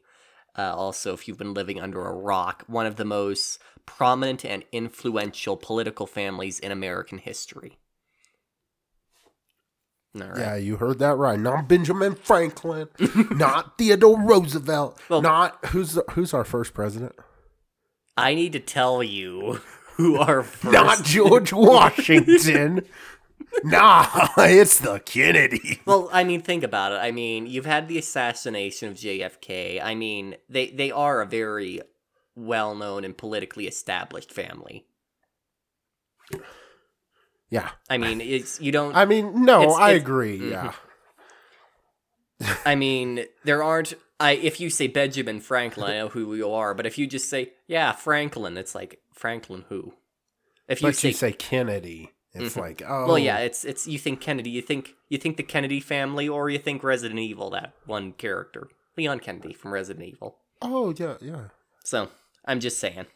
Uh, 0.57 0.73
also, 0.75 1.13
if 1.13 1.27
you've 1.27 1.37
been 1.37 1.53
living 1.53 1.79
under 1.79 2.05
a 2.05 2.13
rock, 2.13 2.63
one 2.67 2.85
of 2.85 2.95
the 2.95 3.05
most 3.05 3.61
prominent 3.85 4.45
and 4.45 4.63
influential 4.71 5.57
political 5.57 6.07
families 6.07 6.59
in 6.59 6.71
American 6.71 7.17
history. 7.17 7.77
Right. 10.15 10.37
Yeah, 10.37 10.55
you 10.55 10.77
heard 10.77 10.99
that 10.99 11.15
right. 11.17 11.39
Not 11.39 11.67
Benjamin 11.67 12.15
Franklin, 12.15 12.87
not 13.31 13.77
Theodore 13.77 14.19
Roosevelt, 14.21 14.99
Well- 15.07 15.21
not 15.21 15.63
who's 15.67 15.97
who's 16.11 16.33
our 16.33 16.43
first 16.43 16.73
president? 16.73 17.15
I 18.17 18.33
need 18.35 18.51
to 18.53 18.59
tell 18.59 19.01
you 19.03 19.61
who 19.95 20.17
our 20.17 20.43
first. 20.43 20.73
Not 20.73 21.03
George 21.03 21.53
Washington. 21.53 22.85
nah, 23.63 24.27
it's 24.37 24.79
the 24.79 24.99
Kennedy. 24.99 25.79
Well, 25.85 26.09
I 26.11 26.23
mean, 26.23 26.41
think 26.41 26.63
about 26.63 26.91
it. 26.91 26.95
I 26.95 27.11
mean, 27.11 27.45
you've 27.47 27.65
had 27.65 27.87
the 27.87 27.97
assassination 27.97 28.89
of 28.89 28.95
JFK. 28.95 29.81
I 29.81 29.95
mean, 29.95 30.35
they 30.49 30.71
they 30.71 30.91
are 30.91 31.21
a 31.21 31.25
very 31.25 31.81
well-known 32.35 33.03
and 33.05 33.15
politically 33.17 33.67
established 33.67 34.31
family. 34.33 34.85
Yeah, 37.49 37.69
I 37.89 37.97
mean, 37.97 38.21
it's 38.21 38.59
you 38.61 38.71
don't. 38.71 38.95
I 38.95 39.05
mean, 39.05 39.43
no, 39.45 39.61
It's- 39.63 39.77
I 39.77 39.89
it's- 39.91 40.01
agree. 40.03 40.39
Mhm. 40.39 40.51
Yeah, 40.51 40.73
I 42.65 42.75
mean, 42.75 43.25
there 43.43 43.63
aren't. 43.63 43.93
I 44.19 44.31
if 44.33 44.59
you 44.59 44.69
say 44.69 44.87
Benjamin 44.87 45.39
Franklin, 45.41 45.91
I 45.91 45.97
know 45.97 46.09
who 46.09 46.33
you 46.35 46.51
are. 46.51 46.73
But 46.73 46.85
if 46.85 46.97
you 46.97 47.07
just 47.07 47.29
say, 47.29 47.53
yeah, 47.67 47.91
Franklin, 47.91 48.57
it's 48.57 48.75
like 48.75 48.99
Franklin 49.13 49.65
who. 49.69 49.93
If 50.67 50.81
you 50.81 50.89
but 50.89 50.95
say, 50.95 51.09
you 51.09 51.13
say 51.13 51.31
Kennedy, 51.33 52.11
it's 52.33 52.55
Mhm. 52.55 52.59
like 52.61 52.81
oh, 52.87 53.07
well, 53.07 53.19
yeah, 53.19 53.39
it's 53.39 53.65
it's 53.65 53.87
you 53.87 53.97
think 53.97 54.21
Kennedy, 54.21 54.49
you 54.51 54.61
think 54.61 54.95
you 55.09 55.17
think 55.17 55.37
the 55.37 55.43
Kennedy 55.43 55.79
family, 55.79 56.27
or 56.29 56.49
you 56.49 56.59
think 56.59 56.83
Resident 56.83 57.19
Evil, 57.19 57.49
that 57.51 57.73
one 57.85 58.13
character, 58.13 58.69
Leon 58.97 59.19
Kennedy 59.21 59.53
from 59.53 59.73
Resident 59.73 60.05
Evil. 60.05 60.37
oh 60.61 60.93
yeah, 60.95 61.15
yeah. 61.21 61.45
So 61.83 62.09
I'm 62.45 62.59
just 62.59 62.79
saying. 62.79 63.07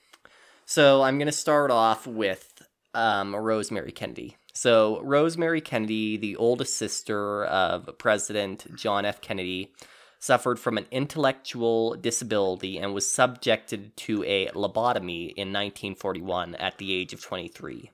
So 0.66 1.04
I'm 1.04 1.20
gonna 1.20 1.32
start 1.34 1.70
off 1.72 2.08
with 2.08 2.53
um, 2.94 3.36
Rosemary 3.36 3.92
Kennedy. 3.92 4.38
So 4.54 5.02
Rosemary 5.02 5.62
Kennedy, 5.62 6.16
the 6.18 6.36
oldest 6.36 6.76
sister 6.78 7.44
of 7.46 7.90
President 7.98 8.68
John 8.76 9.04
F. 9.06 9.20
Kennedy, 9.22 9.74
suffered 10.20 10.60
from 10.60 10.78
an 10.78 10.86
intellectual 10.92 11.96
disability 11.96 12.78
and 12.78 12.94
was 12.94 13.10
subjected 13.10 13.98
to 13.98 14.24
a 14.24 14.48
lobotomy 14.50 15.30
in 15.36 15.52
1941 15.52 16.56
at 16.56 16.78
the 16.78 16.94
age 16.94 17.12
of 17.14 17.22
23. 17.22 17.92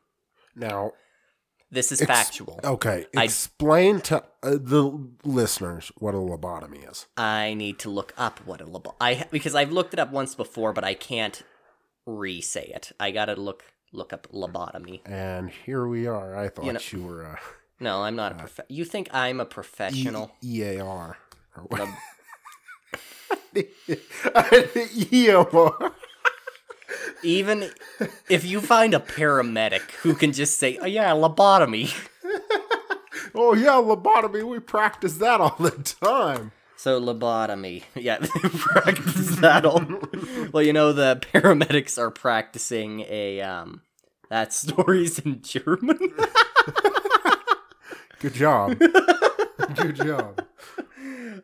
Now, 0.55 0.91
This 1.71 1.91
is 1.91 2.01
Ex- 2.01 2.07
factual. 2.07 2.59
okay, 2.63 3.05
I- 3.15 3.23
explain 3.23 4.01
to 4.01 4.17
uh, 4.43 4.57
the 4.59 5.07
listeners 5.23 5.91
what 5.97 6.13
a 6.13 6.17
lobotomy 6.17 6.89
is. 6.91 7.07
I 7.17 7.53
need 7.53 7.79
to 7.79 7.89
look 7.89 8.13
up 8.17 8.45
what 8.45 8.59
a 8.62 8.65
lobotomy. 8.65 8.95
I 9.01 9.25
because 9.31 9.55
I've 9.55 9.71
looked 9.71 9.93
it 9.93 9.99
up 9.99 10.12
once 10.12 10.35
before, 10.35 10.73
but 10.73 10.83
I 10.83 10.93
can't 10.93 11.41
re-say 12.05 12.71
it. 12.75 12.91
I 12.99 13.12
gotta 13.12 13.35
look 13.35 13.63
look 13.91 14.13
up 14.13 14.28
lobotomy. 14.32 15.02
And 15.06 15.49
here 15.49 15.88
we 15.88 16.08
are. 16.08 16.36
I 16.36 16.49
thought 16.49 16.65
you, 16.65 16.73
know- 16.73 17.06
were 17.08 17.23
a 17.23 17.39
No, 17.80 18.04
I'm 18.04 18.15
not 18.15 18.32
a 18.34 18.36
prof. 18.36 18.60
You 18.69 18.86
think 18.86 19.10
I'm 19.13 19.39
a 19.39 19.45
professional? 19.45 20.32
E- 20.43 20.62
EAR. 20.63 21.17
Or 21.58 21.63
what? 21.63 21.80
Lob- 21.80 21.89
EMR. 24.75 25.91
Even 27.23 27.69
if 28.30 28.45
you 28.45 28.62
find 28.62 28.93
a 28.93 28.99
paramedic 28.99 29.91
who 30.02 30.13
can 30.15 30.32
just 30.32 30.58
say, 30.58 30.78
"Oh 30.82 30.86
yeah, 30.86 31.12
lobotomy," 31.12 31.93
Oh 33.36 33.54
yeah, 33.54 33.73
lobotomy. 33.73 34.43
We 34.43 34.60
practice 34.60 35.17
that 35.17 35.39
all 35.41 35.56
the 35.60 35.71
time. 36.02 36.52
So 36.79 37.01
lobotomy, 37.01 37.83
yeah, 37.95 38.19
practice 38.41 39.35
that 39.41 39.65
all. 39.65 39.83
Well, 40.53 40.63
you 40.63 40.71
know 40.73 40.93
the 40.93 41.21
paramedics 41.33 41.97
are 41.99 42.09
practicing 42.09 43.01
a 43.01 43.41
um. 43.41 43.81
That 44.29 44.53
story's 44.53 45.19
in 45.19 45.41
German. 45.41 45.99
Good 48.19 48.33
job. 48.33 48.79
Good 48.79 49.95
job. 49.95 50.45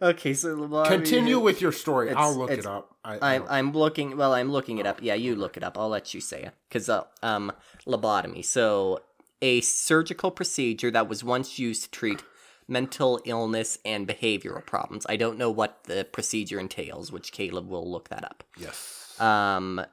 okay, 0.01 0.33
so 0.33 0.55
lobotomy. 0.55 0.87
Continue 0.87 1.39
with 1.39 1.61
your 1.61 1.71
story. 1.71 2.09
It's- 2.09 2.23
I'll 2.23 2.35
look 2.35 2.51
it's- 2.51 2.65
it 2.65 2.69
up. 2.69 2.95
I, 3.03 3.35
I'm 3.35 3.43
I'm 3.49 3.71
looking. 3.73 4.15
Well, 4.17 4.33
I'm 4.33 4.51
looking 4.51 4.77
it 4.77 4.85
up. 4.87 4.99
Yeah, 5.01 5.15
you 5.15 5.35
look 5.35 5.57
it 5.57 5.63
up. 5.63 5.77
I'll 5.77 5.89
let 5.89 6.13
you 6.13 6.21
say 6.21 6.43
it. 6.43 6.53
Cause 6.71 6.87
uh, 6.89 7.03
um, 7.21 7.51
lobotomy. 7.85 8.43
So 8.43 9.01
a 9.41 9.61
surgical 9.61 10.31
procedure 10.31 10.91
that 10.91 11.09
was 11.09 11.23
once 11.23 11.59
used 11.59 11.83
to 11.83 11.91
treat 11.91 12.23
mental 12.67 13.19
illness 13.25 13.77
and 13.85 14.07
behavioral 14.07 14.65
problems. 14.65 15.05
I 15.07 15.15
don't 15.17 15.37
know 15.37 15.51
what 15.51 15.83
the 15.83 16.03
procedure 16.05 16.59
entails, 16.59 17.11
which 17.11 17.31
Caleb 17.31 17.67
will 17.69 17.89
look 17.89 18.09
that 18.09 18.23
up. 18.25 18.43
yes. 18.57 19.01
Um, 19.19 19.85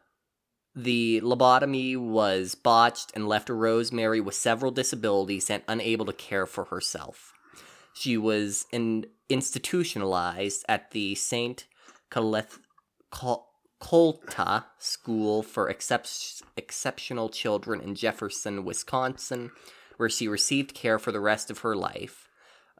the 0.74 1.20
lobotomy 1.22 1.98
was 1.98 2.54
botched 2.54 3.12
and 3.14 3.28
left 3.28 3.50
Rosemary 3.50 4.20
with 4.20 4.34
several 4.34 4.70
disabilities 4.70 5.50
and 5.50 5.62
unable 5.68 6.06
to 6.06 6.14
care 6.14 6.46
for 6.46 6.64
herself. 6.64 7.34
She 7.92 8.16
was 8.16 8.64
in, 8.72 9.04
institutionalized 9.28 10.64
at 10.68 10.92
the 10.92 11.14
St. 11.14 11.66
Coleth, 12.10 12.58
Col- 13.10 13.48
Colta 13.82 14.64
School 14.78 15.42
for 15.42 15.68
Excep- 15.68 16.06
Exceptional 16.56 17.28
Children 17.28 17.82
in 17.82 17.94
Jefferson, 17.94 18.64
Wisconsin, 18.64 19.50
where 19.98 20.08
she 20.08 20.26
received 20.26 20.72
care 20.72 20.98
for 20.98 21.12
the 21.12 21.20
rest 21.20 21.50
of 21.50 21.58
her 21.58 21.76
life. 21.76 22.28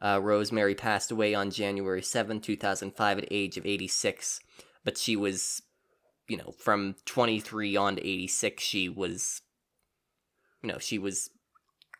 Uh, 0.03 0.19
Rosemary 0.21 0.75
passed 0.75 1.11
away 1.11 1.33
on 1.33 1.49
January 1.49 2.01
7, 2.01 2.41
2005, 2.41 3.17
at 3.19 3.27
age 3.31 3.57
of 3.57 3.65
86, 3.65 4.41
but 4.83 4.97
she 4.97 5.15
was 5.15 5.61
you 6.27 6.37
know, 6.37 6.51
from 6.57 6.95
23 7.05 7.75
on 7.75 7.95
to 7.97 8.01
86, 8.01 8.63
she 8.63 8.89
was, 8.89 9.41
you 10.61 10.69
know, 10.69 10.77
she 10.79 10.97
was, 10.97 11.29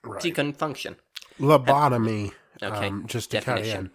right. 0.04 0.22
she 0.22 0.32
couldn't 0.32 0.58
function. 0.58 0.96
Lobotomy. 1.39 2.32
Okay, 2.62 2.88
Um, 2.88 3.08
just 3.08 3.32
to 3.32 3.42
cut 3.42 3.66
in. 3.66 3.89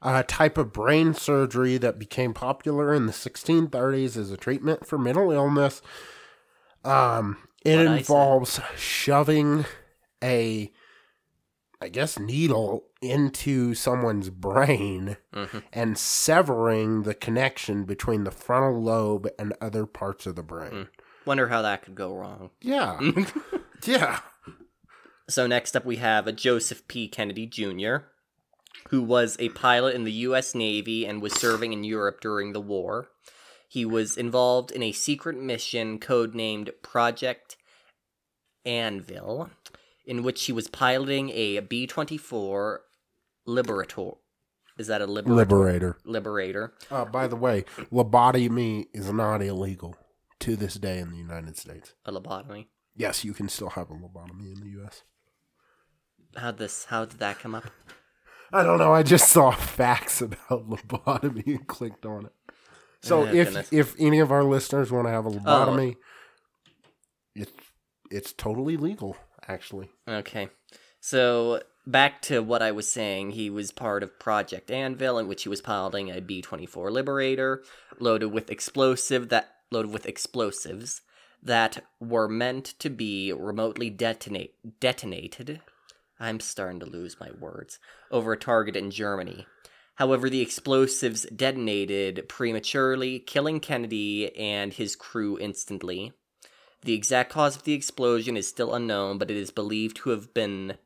A 0.00 0.22
type 0.22 0.56
of 0.56 0.72
brain 0.72 1.12
surgery 1.12 1.76
that 1.76 1.98
became 1.98 2.32
popular 2.32 2.94
in 2.94 3.06
the 3.06 3.12
1630s 3.12 4.16
as 4.16 4.30
a 4.30 4.36
treatment 4.36 4.86
for 4.86 4.96
mental 4.96 5.32
illness. 5.32 5.82
Um, 6.84 7.36
it 7.64 7.76
What 7.76 7.98
involves 7.98 8.60
shoving 8.76 9.66
a, 10.22 10.72
I 11.80 11.88
guess, 11.88 12.16
needle 12.16 12.84
into 13.10 13.74
someone's 13.74 14.30
brain 14.30 15.16
Mhm. 15.34 15.62
and 15.72 15.96
severing 15.98 17.02
the 17.02 17.14
connection 17.14 17.84
between 17.84 18.24
the 18.24 18.30
frontal 18.30 18.82
lobe 18.82 19.28
and 19.38 19.54
other 19.60 19.86
parts 19.86 20.26
of 20.26 20.36
the 20.36 20.42
brain. 20.42 20.70
Mm. 20.72 20.88
Wonder 21.24 21.48
how 21.48 21.62
that 21.62 21.82
could 21.82 21.94
go 21.94 22.14
wrong. 22.14 22.50
Yeah. 22.60 22.98
yeah. 23.84 24.20
So 25.28 25.46
next 25.46 25.74
up 25.76 25.84
we 25.84 25.96
have 25.96 26.26
a 26.26 26.32
Joseph 26.32 26.86
P. 26.86 27.08
Kennedy 27.08 27.46
Jr., 27.46 27.96
who 28.90 29.02
was 29.02 29.36
a 29.40 29.48
pilot 29.50 29.94
in 29.96 30.04
the 30.04 30.12
U.S. 30.12 30.54
Navy 30.54 31.04
and 31.04 31.20
was 31.20 31.32
serving 31.34 31.72
in 31.72 31.82
Europe 31.82 32.20
during 32.20 32.52
the 32.52 32.60
war. 32.60 33.08
He 33.68 33.84
was 33.84 34.16
involved 34.16 34.70
in 34.70 34.82
a 34.84 34.92
secret 34.92 35.36
mission 35.36 35.98
codenamed 35.98 36.70
Project 36.82 37.56
Anvil, 38.64 39.50
in 40.04 40.22
which 40.22 40.44
he 40.44 40.52
was 40.52 40.68
piloting 40.68 41.30
a 41.30 41.58
B 41.60 41.86
24 41.86 42.82
Liberator. 43.46 44.12
Is 44.78 44.88
that 44.88 45.00
a 45.00 45.06
Liberator? 45.06 45.34
Liberator. 45.36 45.98
Liberator. 46.04 46.72
Uh, 46.90 47.04
by 47.06 47.26
the 47.26 47.36
way, 47.36 47.64
lobotomy 47.92 48.86
is 48.92 49.10
not 49.10 49.40
illegal 49.42 49.96
to 50.40 50.54
this 50.56 50.74
day 50.74 50.98
in 50.98 51.10
the 51.10 51.16
United 51.16 51.56
States. 51.56 51.94
A 52.04 52.12
lobotomy. 52.12 52.66
Yes, 52.94 53.24
you 53.24 53.32
can 53.32 53.48
still 53.48 53.70
have 53.70 53.90
a 53.90 53.94
lobotomy 53.94 54.54
in 54.54 54.60
the 54.60 54.68
U.S. 54.80 55.02
How 56.36 56.50
this? 56.50 56.84
How 56.86 57.04
did 57.06 57.18
that 57.20 57.38
come 57.38 57.54
up? 57.54 57.64
I 58.52 58.62
don't 58.62 58.78
know. 58.78 58.92
I 58.92 59.02
just 59.02 59.30
saw 59.30 59.50
facts 59.50 60.20
about 60.22 60.68
lobotomy 60.68 61.46
and 61.46 61.66
clicked 61.66 62.04
on 62.04 62.26
it. 62.26 62.32
So 63.02 63.20
Oh, 63.20 63.24
if 63.26 63.48
goodness. 63.48 63.68
if 63.72 63.94
any 63.98 64.18
of 64.20 64.30
our 64.32 64.44
listeners 64.44 64.90
want 64.90 65.06
to 65.06 65.10
have 65.10 65.26
a 65.26 65.30
lobotomy, 65.30 65.96
it's 67.34 67.52
it's 68.10 68.32
totally 68.32 68.76
legal. 68.76 69.16
Actually, 69.48 69.90
Okay. 70.08 70.48
So 71.00 71.62
back 71.86 72.20
to 72.22 72.42
what 72.42 72.62
I 72.62 72.72
was 72.72 72.90
saying, 72.90 73.30
he 73.30 73.48
was 73.48 73.70
part 73.72 74.02
of 74.02 74.18
Project 74.18 74.70
Anvil, 74.70 75.18
in 75.18 75.28
which 75.28 75.44
he 75.44 75.48
was 75.48 75.60
piloting 75.60 76.10
a 76.10 76.20
B 76.20 76.42
twenty 76.42 76.66
four 76.66 76.90
Liberator 76.90 77.62
loaded 77.98 78.26
with 78.26 78.50
explosive 78.50 79.28
that 79.28 79.54
loaded 79.70 79.92
with 79.92 80.06
explosives 80.06 81.02
that 81.42 81.84
were 82.00 82.28
meant 82.28 82.64
to 82.80 82.90
be 82.90 83.32
remotely 83.32 83.90
detonate 83.90 84.54
detonated. 84.80 85.60
I'm 86.18 86.40
starting 86.40 86.80
to 86.80 86.86
lose 86.86 87.20
my 87.20 87.30
words 87.38 87.78
over 88.10 88.32
a 88.32 88.38
target 88.38 88.74
in 88.74 88.90
Germany. 88.90 89.46
However, 89.96 90.28
the 90.28 90.40
explosives 90.40 91.26
detonated 91.34 92.28
prematurely, 92.28 93.18
killing 93.18 93.60
Kennedy 93.60 94.34
and 94.36 94.72
his 94.72 94.96
crew 94.96 95.38
instantly. 95.38 96.12
The 96.82 96.94
exact 96.94 97.32
cause 97.32 97.56
of 97.56 97.64
the 97.64 97.72
explosion 97.72 98.36
is 98.36 98.46
still 98.46 98.74
unknown, 98.74 99.18
but 99.18 99.30
it 99.30 99.36
is 99.36 99.50
believed 99.50 99.96
to 99.98 100.10
have 100.10 100.34
been 100.34 100.76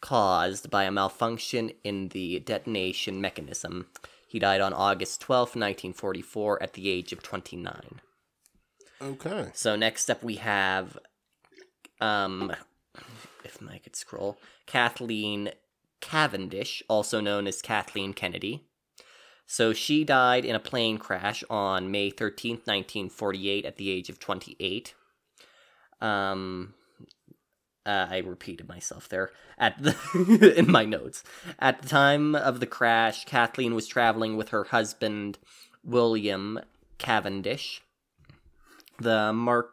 caused 0.00 0.70
by 0.70 0.84
a 0.84 0.90
malfunction 0.90 1.72
in 1.84 2.08
the 2.08 2.40
detonation 2.40 3.20
mechanism. 3.20 3.86
He 4.26 4.38
died 4.38 4.60
on 4.60 4.72
August 4.72 5.20
twelfth, 5.20 5.56
1944, 5.56 6.62
at 6.62 6.74
the 6.74 6.88
age 6.88 7.12
of 7.12 7.22
29. 7.22 8.00
okay. 9.02 9.50
So 9.54 9.76
next 9.76 10.08
up 10.10 10.22
we 10.22 10.36
have, 10.36 10.98
um, 12.00 12.52
if 13.44 13.58
I 13.68 13.78
could 13.78 13.96
scroll, 13.96 14.38
Kathleen 14.66 15.50
Cavendish, 16.00 16.82
also 16.88 17.20
known 17.20 17.46
as 17.46 17.60
Kathleen 17.60 18.12
Kennedy. 18.12 18.64
So 19.46 19.72
she 19.72 20.04
died 20.04 20.44
in 20.44 20.54
a 20.54 20.60
plane 20.60 20.96
crash 20.96 21.42
on 21.50 21.90
May 21.90 22.12
13th, 22.12 22.66
1948, 22.66 23.66
at 23.66 23.76
the 23.76 23.90
age 23.90 24.08
of 24.08 24.20
28. 24.20 24.94
Um, 26.00 26.74
uh, 27.86 28.06
I 28.10 28.18
repeated 28.18 28.68
myself 28.68 29.08
there 29.08 29.30
at 29.58 29.82
the 29.82 30.54
in 30.56 30.70
my 30.70 30.84
notes. 30.84 31.24
At 31.58 31.82
the 31.82 31.88
time 31.88 32.34
of 32.34 32.60
the 32.60 32.66
crash, 32.66 33.24
Kathleen 33.24 33.74
was 33.74 33.86
traveling 33.86 34.36
with 34.36 34.50
her 34.50 34.64
husband 34.64 35.38
William 35.84 36.60
Cavendish. 36.98 37.82
The 38.98 39.32
Mark, 39.32 39.72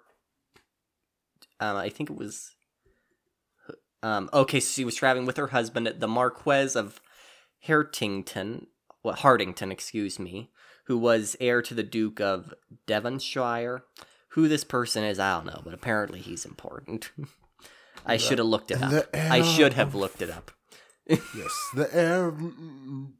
um, 1.59 1.75
I 1.75 1.89
think 1.89 2.09
it 2.09 2.17
was. 2.17 2.55
Um, 4.03 4.29
okay, 4.31 4.59
so 4.59 4.71
she 4.71 4.85
was 4.85 4.95
traveling 4.95 5.25
with 5.25 5.37
her 5.37 5.47
husband, 5.47 5.91
the 5.97 6.07
Marquess 6.07 6.75
of 6.75 7.01
Hartington, 7.67 8.67
well, 9.03 9.15
Hardington, 9.15 9.71
excuse 9.71 10.19
me, 10.19 10.51
who 10.85 10.97
was 10.97 11.35
heir 11.41 11.61
to 11.63 11.73
the 11.73 11.83
Duke 11.83 12.21
of 12.21 12.53
Devonshire. 12.85 13.83
Who 14.31 14.47
this 14.47 14.63
person 14.63 15.03
is, 15.03 15.17
I 15.19 15.35
don't 15.35 15.47
know, 15.47 15.61
but 15.63 15.73
apparently 15.73 16.19
he's 16.19 16.45
important. 16.45 17.11
I 18.07 18.17
should 18.17 18.37
have 18.37 18.47
looked 18.47 18.71
it 18.71 18.81
up. 18.81 19.07
I 19.13 19.41
should 19.41 19.73
have 19.73 19.93
looked 19.93 20.21
it 20.21 20.29
up. 20.29 20.51
Yes, 21.07 21.69
the 21.73 21.89
air 21.93 22.31
Buckingham 22.31 23.11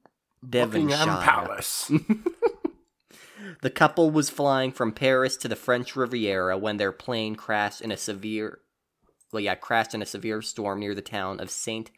Devonshire. 0.50 1.21
Palace. 1.23 1.91
The 3.62 3.69
couple 3.69 4.12
was 4.12 4.30
flying 4.30 4.71
from 4.71 4.91
Paris 4.91 5.38
to 5.38 5.47
the 5.47 5.56
French 5.56 5.95
Riviera 5.95 6.58
when 6.58 6.78
their 6.78 6.91
plane 6.91 7.36
crashed 7.36 7.82
in 7.82 7.91
a 7.91 7.97
severe, 7.97 8.60
well, 9.32 9.39
yeah, 9.39 9.56
crashed 9.56 9.93
in 9.93 10.02
a 10.02 10.06
severe 10.06 10.41
storm 10.41 10.80
near 10.80 10.93
the 10.93 11.02
town 11.02 11.39
of 11.39 11.50
Saint 11.50 11.91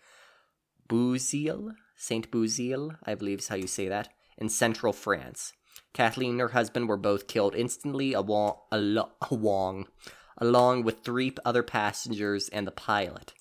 Bouzille, 0.88 1.71
Saint 1.97 2.30
Bouzille, 2.32 2.97
I 3.04 3.15
believe 3.15 3.39
is 3.39 3.47
how 3.47 3.56
you 3.56 3.67
say 3.67 3.88
that, 3.88 4.10
in 4.38 4.49
central 4.49 4.93
France. 4.93 5.54
Kathleen 5.93 6.32
and 6.32 6.39
her 6.41 6.49
husband 6.49 6.88
were 6.88 6.97
both 6.97 7.28
killed 7.28 7.56
instantly, 7.56 8.13
along, 8.13 8.58
alo- 8.71 9.12
along, 9.32 9.88
along 10.39 10.84
with 10.84 11.04
three 11.04 11.34
other 11.45 11.63
passengers 11.63 12.49
and 12.49 12.65
the 12.65 12.71
pilot. 12.71 13.34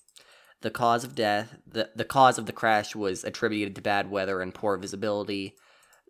The 0.61 0.69
cause 0.69 1.03
of 1.03 1.15
death, 1.15 1.55
the, 1.65 1.89
the 1.95 2.05
cause 2.05 2.37
of 2.37 2.45
the 2.45 2.53
crash 2.53 2.95
was 2.95 3.23
attributed 3.23 3.75
to 3.75 3.81
bad 3.81 4.11
weather 4.11 4.41
and 4.41 4.53
poor 4.53 4.77
visibility. 4.77 5.55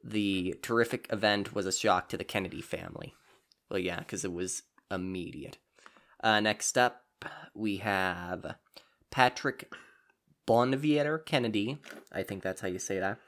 The 0.04 0.56
terrific 0.62 1.08
event 1.12 1.54
was 1.54 1.66
a 1.66 1.72
shock 1.72 2.10
to 2.10 2.18
the 2.18 2.24
Kennedy 2.24 2.62
family. 2.62 3.14
Well, 3.70 3.80
yeah, 3.80 4.00
because 4.00 4.26
it 4.26 4.34
was 4.34 4.64
immediate. 4.90 5.58
Uh, 6.24 6.40
next 6.40 6.78
up, 6.78 7.04
we 7.54 7.78
have 7.78 8.56
Patrick 9.12 9.72
Bonnevier 10.48 11.24
Kennedy. 11.24 11.78
I 12.12 12.24
think 12.24 12.42
that's 12.42 12.62
how 12.62 12.68
you 12.68 12.80
say 12.80 13.00
that. 13.00 13.20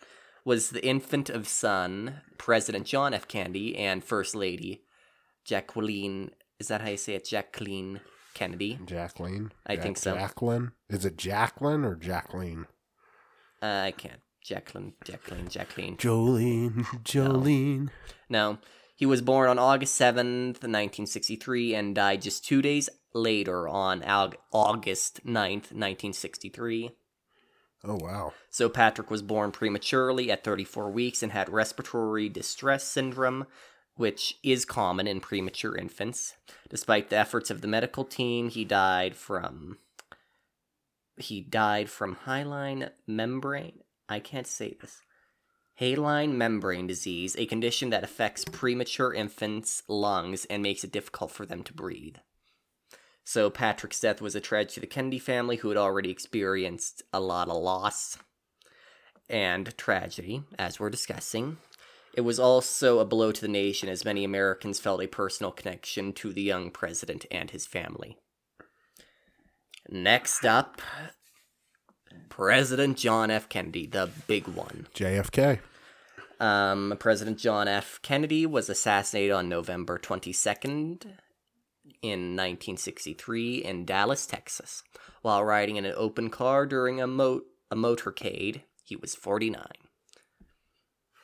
Was 0.44 0.72
the 0.72 0.84
infant 0.84 1.30
of 1.30 1.48
son 1.48 2.22
President 2.40 2.88
John 2.88 3.14
F. 3.14 3.28
Kennedy 3.28 3.78
and 3.78 4.04
First 4.04 4.34
Lady 4.34 4.82
Jacqueline 5.46 6.32
Is 6.62 6.68
that 6.68 6.82
how 6.82 6.90
you 6.90 6.98
say 6.98 7.16
it? 7.16 7.26
Jacqueline 7.26 8.02
Kennedy. 8.36 8.78
Jacqueline. 8.86 9.52
I 9.66 9.78
think 9.78 9.98
so. 9.98 10.14
Jacqueline. 10.14 10.74
Is 10.90 11.06
it 11.06 11.18
Jacqueline 11.18 11.84
or 11.84 11.96
Jacqueline? 11.96 12.68
Uh, 13.64 13.86
I 13.86 13.92
can't. 13.92 14.22
Jacqueline, 14.44 14.94
Jacqueline, 15.04 15.48
Jacqueline. 15.50 15.98
Jolene. 15.98 16.86
Jolene. 17.04 17.90
No, 18.30 18.60
he 18.96 19.08
was 19.08 19.24
born 19.24 19.50
on 19.50 19.58
August 19.58 20.00
7th, 20.00 20.62
1963, 20.62 21.74
and 21.74 21.96
died 21.96 22.22
just 22.22 22.46
two 22.46 22.62
days 22.62 22.90
later 23.14 23.68
on 23.68 24.02
Aug- 24.02 24.36
August 24.52 25.26
9th, 25.26 25.74
1963. 25.74 26.92
Oh 27.84 27.98
wow. 28.00 28.34
So 28.52 28.70
Patrick 28.70 29.10
was 29.10 29.24
born 29.24 29.52
prematurely 29.52 30.30
at 30.30 30.44
34 30.44 30.92
weeks 30.92 31.24
and 31.24 31.32
had 31.32 31.50
respiratory 31.50 32.30
distress 32.30 32.84
syndrome, 32.84 33.48
which 33.96 34.38
is 34.44 34.66
common 34.66 35.08
in 35.08 35.20
premature 35.20 35.76
infants. 35.76 36.36
Despite 36.70 37.10
the 37.10 37.18
efforts 37.18 37.50
of 37.50 37.62
the 37.62 37.68
medical 37.68 38.04
team, 38.04 38.50
he 38.50 38.66
died 38.66 39.16
from 39.16 39.78
he 41.18 41.42
died 41.42 41.90
from 41.90 42.16
hyaline 42.16 42.90
membrane. 43.06 43.84
I 44.10 44.20
can't 44.20 44.48
say 44.48 44.76
this. 44.80 45.02
Haline 45.76 46.38
membrane 46.38 46.88
disease, 46.88 47.36
a 47.38 47.46
condition 47.46 47.90
that 47.90 48.04
affects 48.04 48.46
premature 48.46 49.14
infants' 49.14 49.84
lungs 49.88 50.46
and 50.46 50.62
makes 50.62 50.84
it 50.84 50.92
difficult 50.92 51.32
for 51.32 51.46
them 51.46 51.64
to 51.64 51.74
breathe. 51.74 52.18
So 53.24 53.50
Patrick's 53.50 54.00
death 54.00 54.22
was 54.22 54.36
a 54.36 54.42
tragedy 54.42 54.74
to 54.76 54.80
the 54.82 54.88
Kennedy 54.88 55.20
family, 55.20 55.58
who 55.58 55.70
had 55.70 55.78
already 55.78 56.10
experienced 56.10 57.04
a 57.14 57.20
lot 57.20 57.50
of 57.50 57.58
loss 57.58 58.18
and 59.30 59.76
tragedy, 59.78 60.44
as 60.60 60.80
we're 60.80 60.90
discussing. 60.90 61.58
It 62.14 62.22
was 62.22 62.40
also 62.40 63.00
a 63.00 63.06
blow 63.06 63.32
to 63.32 63.42
the 63.42 63.48
nation, 63.48 63.88
as 63.88 64.04
many 64.04 64.24
Americans 64.24 64.80
felt 64.80 65.02
a 65.02 65.08
personal 65.08 65.52
connection 65.52 66.12
to 66.14 66.34
the 66.34 66.42
young 66.42 66.70
president 66.70 67.26
and 67.32 67.52
his 67.52 67.66
family. 67.66 68.18
Next 69.90 70.46
up, 70.46 70.82
President 72.30 72.98
John 72.98 73.32
F. 73.32 73.48
Kennedy, 73.48 73.88
the 73.88 74.10
big 74.28 74.48
one. 74.48 74.88
JFK. 74.94 75.60
Um, 76.40 76.96
President 77.00 77.38
John 77.38 77.68
F. 77.68 78.00
Kennedy 78.02 78.46
was 78.46 78.70
assassinated 78.70 79.32
on 79.32 79.48
November 79.48 79.98
22nd 79.98 81.06
in 82.02 82.36
1963 82.36 83.58
in 83.64 83.86
Dallas, 83.86 84.26
Texas, 84.26 84.84
while 85.22 85.44
riding 85.44 85.78
in 85.78 85.86
an 85.86 85.94
open 85.96 86.30
car 86.30 86.66
during 86.66 87.00
a, 87.00 87.08
mo- 87.08 87.44
a 87.70 87.76
motorcade. 87.76 88.62
He 88.84 88.96
was 88.96 89.16
49 89.16 89.66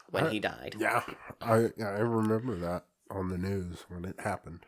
when 0.10 0.32
he 0.32 0.40
died. 0.40 0.76
Yeah. 0.78 1.04
I 1.42 1.70
I 1.80 2.00
remember 2.00 2.56
that 2.56 2.86
on 3.10 3.30
the 3.30 3.38
news 3.38 3.86
when 3.90 4.06
it 4.06 4.20
happened. 4.20 4.66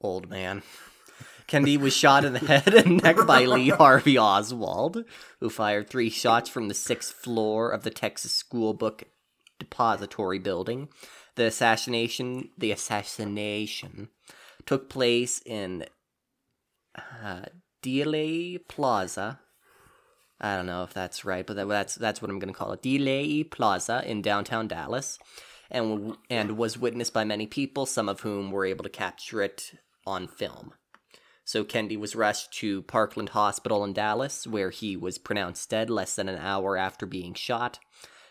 Old 0.00 0.28
man. 0.28 0.62
Kennedy 1.46 1.76
was 1.76 1.96
shot 1.96 2.24
in 2.24 2.32
the 2.32 2.40
head 2.40 2.74
and 2.74 3.02
neck 3.02 3.16
by 3.26 3.44
Lee 3.44 3.68
Harvey 3.78 4.18
Oswald, 4.18 5.04
who 5.40 5.48
fired 5.48 5.88
three 5.88 6.10
shots 6.10 6.50
from 6.50 6.68
the 6.68 6.74
sixth 6.74 7.14
floor 7.14 7.70
of 7.70 7.84
the 7.84 7.90
Texas 7.90 8.32
School 8.32 8.74
Book 8.74 9.04
Depository 9.58 10.40
building. 10.40 10.88
The 11.36 11.46
assassination, 11.46 12.50
the 12.58 12.72
assassination, 12.72 14.08
took 14.64 14.90
place 14.90 15.40
in 15.46 15.84
uh, 16.96 17.42
Dealey 17.82 18.66
Plaza. 18.68 19.40
I 20.40 20.56
don't 20.56 20.66
know 20.66 20.82
if 20.82 20.92
that's 20.92 21.24
right, 21.24 21.46
but 21.46 21.56
that, 21.56 21.68
that's 21.68 21.94
that's 21.94 22.20
what 22.20 22.30
I'm 22.30 22.38
going 22.38 22.52
to 22.52 22.58
call 22.58 22.72
it. 22.72 22.82
Dealey 22.82 23.50
Plaza 23.50 24.02
in 24.04 24.22
downtown 24.22 24.68
Dallas, 24.68 25.18
and 25.70 26.16
and 26.28 26.58
was 26.58 26.78
witnessed 26.78 27.12
by 27.12 27.24
many 27.24 27.46
people, 27.46 27.86
some 27.86 28.08
of 28.08 28.20
whom 28.20 28.50
were 28.50 28.66
able 28.66 28.84
to 28.84 28.90
capture 28.90 29.42
it 29.42 29.72
on 30.06 30.28
film. 30.28 30.74
So 31.44 31.62
Kennedy 31.62 31.96
was 31.96 32.16
rushed 32.16 32.52
to 32.54 32.82
Parkland 32.82 33.30
Hospital 33.30 33.84
in 33.84 33.92
Dallas, 33.92 34.46
where 34.48 34.70
he 34.70 34.96
was 34.96 35.16
pronounced 35.16 35.70
dead 35.70 35.88
less 35.88 36.16
than 36.16 36.28
an 36.28 36.38
hour 36.38 36.76
after 36.76 37.06
being 37.06 37.34
shot. 37.34 37.78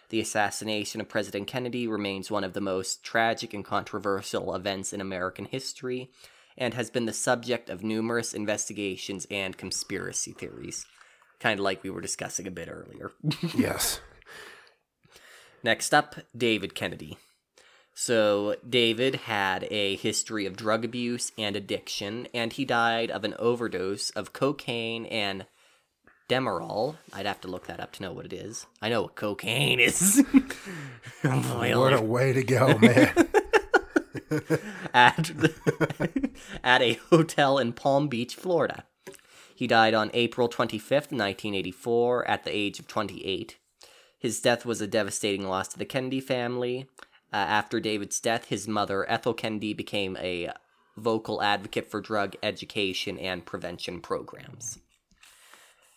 The 0.10 0.20
assassination 0.20 1.02
of 1.02 1.10
President 1.10 1.48
Kennedy 1.48 1.88
remains 1.88 2.30
one 2.30 2.44
of 2.44 2.54
the 2.54 2.62
most 2.62 3.04
tragic 3.04 3.54
and 3.54 3.66
controversial 3.66 4.54
events 4.54 4.94
in 4.94 5.02
American 5.02 5.46
history 5.46 6.12
and 6.58 6.74
has 6.74 6.90
been 6.90 7.06
the 7.06 7.14
subject 7.14 7.70
of 7.70 7.84
numerous 7.84 8.34
investigations 8.34 9.26
and 9.32 9.58
conspiracy 9.58 10.32
theories, 10.32 10.86
kind 11.40 11.60
of 11.60 11.64
like 11.64 11.84
we 11.84 11.90
were 11.90 12.02
discussing 12.02 12.48
a 12.48 12.52
bit 12.52 12.70
earlier. 12.70 13.12
Yes. 13.56 14.00
Next 15.64 15.94
up, 15.94 16.16
David 16.38 16.76
Kennedy. 16.76 17.18
So, 17.96 18.56
David 18.68 19.16
had 19.16 19.68
a 19.72 19.96
history 19.96 20.46
of 20.46 20.58
drug 20.58 20.84
abuse 20.86 21.32
and 21.38 21.56
addiction, 21.56 22.28
and 22.34 22.54
he 22.54 22.66
died 22.66 23.10
of 23.10 23.24
an 23.24 23.34
overdose 23.40 24.10
of 24.12 24.34
cocaine 24.34 25.06
and 25.08 25.46
Demerol. 26.28 26.98
I'd 27.14 27.26
have 27.26 27.42
to 27.42 27.48
look 27.48 27.68
that 27.68 27.80
up 27.80 27.94
to 27.94 28.04
know 28.04 28.12
what 28.12 28.26
it 28.26 28.34
is. 28.34 28.66
I 28.82 28.90
know 28.90 29.04
what 29.04 29.16
cocaine 29.16 29.80
is. 29.80 30.24
Oh, 31.24 31.80
what 31.80 31.94
a 31.94 32.02
way 32.02 32.34
to 32.34 32.44
go, 32.44 32.78
man. 32.78 33.12
at, 34.94 35.32
at 36.64 36.82
a 36.84 37.00
hotel 37.10 37.58
in 37.58 37.74
Palm 37.74 38.10
Beach, 38.10 38.36
Florida. 38.36 38.86
He 39.56 39.68
died 39.68 39.94
on 39.94 40.12
April 40.14 40.50
25th, 40.50 41.12
1984, 41.12 42.28
at 42.28 42.44
the 42.44 42.56
age 42.56 42.78
of 42.78 42.88
28. 42.88 43.58
His 44.20 44.42
death 44.42 44.66
was 44.66 44.82
a 44.82 44.88
devastating 44.88 45.48
loss 45.48 45.70
to 45.70 45.80
the 45.80 45.86
Kennedy 45.86 46.20
family. 46.20 46.90
Uh, 47.32 47.38
after 47.38 47.80
David's 47.80 48.20
death, 48.20 48.46
his 48.46 48.68
mother, 48.68 49.10
Ethel 49.10 49.34
Kennedy, 49.34 49.74
became 49.74 50.18
a 50.18 50.52
vocal 50.98 51.42
advocate 51.42 51.90
for 51.90 52.02
drug 52.02 52.36
education 52.44 53.18
and 53.18 53.46
prevention 53.46 54.02
programs. 54.02 54.80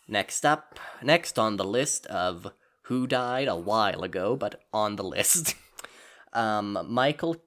Next 0.07 0.45
up, 0.45 0.79
next 1.03 1.37
on 1.37 1.57
the 1.57 1.63
list 1.63 2.05
of 2.07 2.51
who 2.83 3.07
died 3.07 3.47
a 3.47 3.55
while 3.55 4.03
ago, 4.03 4.35
but 4.35 4.61
on 4.73 4.95
the 4.95 5.03
list, 5.03 5.55
um, 6.33 6.79
Michael. 6.87 7.37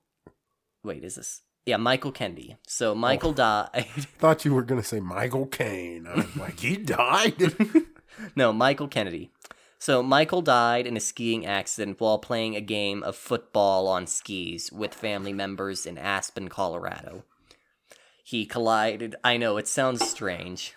Wait, 0.84 1.04
is 1.04 1.16
this? 1.16 1.41
Yeah, 1.64 1.76
Michael 1.76 2.12
Kennedy. 2.12 2.56
So 2.66 2.92
oh. 2.92 2.94
Michael 2.94 3.32
died. 3.32 3.86
Thought 4.18 4.44
you 4.44 4.54
were 4.54 4.62
gonna 4.62 4.82
say 4.82 5.00
Michael 5.00 5.46
Caine. 5.46 6.06
I 6.06 6.16
was 6.16 6.36
like, 6.36 6.60
he 6.60 6.76
died. 6.76 7.54
no, 8.36 8.52
Michael 8.52 8.88
Kennedy. 8.88 9.30
So 9.78 10.02
Michael 10.02 10.42
died 10.42 10.86
in 10.86 10.96
a 10.96 11.00
skiing 11.00 11.44
accident 11.44 12.00
while 12.00 12.18
playing 12.18 12.54
a 12.54 12.60
game 12.60 13.02
of 13.02 13.16
football 13.16 13.88
on 13.88 14.06
skis 14.06 14.70
with 14.70 14.94
family 14.94 15.32
members 15.32 15.86
in 15.86 15.98
Aspen, 15.98 16.48
Colorado. 16.48 17.24
He 18.22 18.46
collided. 18.46 19.16
I 19.24 19.36
know 19.36 19.56
it 19.56 19.66
sounds 19.66 20.08
strange. 20.08 20.74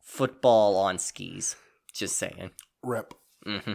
Football 0.00 0.76
on 0.76 0.98
skis. 0.98 1.56
Just 1.92 2.16
saying. 2.16 2.50
Rep. 2.82 3.12
Mm-hmm. 3.46 3.72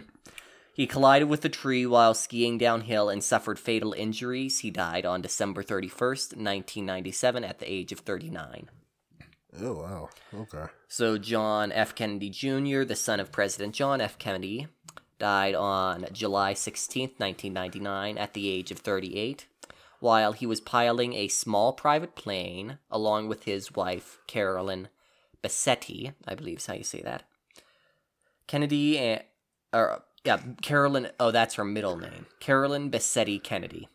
He 0.80 0.86
collided 0.86 1.28
with 1.28 1.44
a 1.44 1.50
tree 1.50 1.84
while 1.84 2.14
skiing 2.14 2.56
downhill 2.56 3.10
and 3.10 3.22
suffered 3.22 3.58
fatal 3.58 3.92
injuries. 3.92 4.60
He 4.60 4.70
died 4.70 5.04
on 5.04 5.20
December 5.20 5.62
31st, 5.62 6.38
1997, 6.38 7.44
at 7.44 7.58
the 7.58 7.70
age 7.70 7.92
of 7.92 7.98
39. 7.98 8.70
Oh 9.60 9.74
wow. 9.74 10.08
Okay. 10.32 10.72
So, 10.88 11.18
John 11.18 11.70
F. 11.70 11.94
Kennedy 11.94 12.30
Jr., 12.30 12.84
the 12.84 12.96
son 12.96 13.20
of 13.20 13.30
President 13.30 13.74
John 13.74 14.00
F. 14.00 14.18
Kennedy, 14.18 14.68
died 15.18 15.54
on 15.54 16.06
July 16.12 16.54
16th, 16.54 17.20
1999, 17.20 18.16
at 18.16 18.32
the 18.32 18.48
age 18.48 18.70
of 18.70 18.78
38, 18.78 19.44
while 19.98 20.32
he 20.32 20.46
was 20.46 20.62
piloting 20.62 21.12
a 21.12 21.28
small 21.28 21.74
private 21.74 22.14
plane 22.16 22.78
along 22.90 23.28
with 23.28 23.44
his 23.44 23.74
wife, 23.74 24.18
Carolyn 24.26 24.88
Bassetti, 25.44 26.14
I 26.26 26.34
believe 26.34 26.56
is 26.56 26.66
how 26.68 26.72
you 26.72 26.84
say 26.84 27.02
that. 27.02 27.24
Kennedy, 28.46 28.96
and, 28.98 29.22
or, 29.74 30.04
yeah, 30.24 30.38
Carolyn, 30.62 31.08
oh, 31.18 31.30
that's 31.30 31.54
her 31.54 31.64
middle 31.64 31.96
name. 31.96 32.26
Carolyn 32.40 32.90
Bassetti 32.90 33.42
Kennedy. 33.42 33.88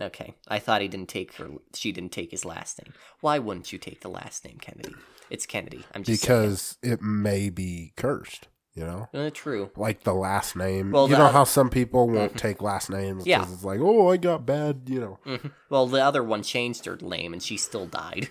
Okay, 0.00 0.34
I 0.48 0.58
thought 0.58 0.80
he 0.80 0.88
didn't 0.88 1.08
take 1.10 1.34
her. 1.34 1.48
She 1.74 1.92
didn't 1.92 2.12
take 2.12 2.30
his 2.30 2.44
last 2.44 2.82
name. 2.82 2.94
Why 3.20 3.38
wouldn't 3.38 3.72
you 3.72 3.78
take 3.78 4.00
the 4.00 4.08
last 4.08 4.44
name 4.44 4.58
Kennedy? 4.60 4.94
It's 5.30 5.46
Kennedy. 5.46 5.84
I'm 5.94 6.02
just 6.02 6.22
saying. 6.22 6.40
Because 6.40 6.78
it 6.82 7.02
may 7.02 7.50
be 7.50 7.92
cursed. 7.96 8.48
You 8.74 8.84
know. 8.84 9.08
Uh, 9.12 9.28
true. 9.28 9.70
Like 9.76 10.02
the 10.04 10.14
last 10.14 10.56
name. 10.56 10.92
Well, 10.92 11.08
you 11.08 11.16
know 11.18 11.28
how 11.28 11.44
some 11.44 11.68
people 11.68 12.08
won't 12.08 12.38
take 12.38 12.62
last 12.62 12.88
names 12.88 13.26
Yeah. 13.26 13.42
it's 13.42 13.62
like, 13.64 13.80
oh, 13.80 14.08
I 14.10 14.16
got 14.16 14.46
bad. 14.46 14.84
You 14.86 15.00
know. 15.00 15.18
hmm 15.24 15.48
Well, 15.68 15.86
the 15.86 16.02
other 16.02 16.22
one 16.22 16.42
changed 16.42 16.86
her 16.86 16.96
name, 16.96 17.34
and 17.34 17.42
she 17.42 17.58
still 17.58 17.86
died. 17.86 18.28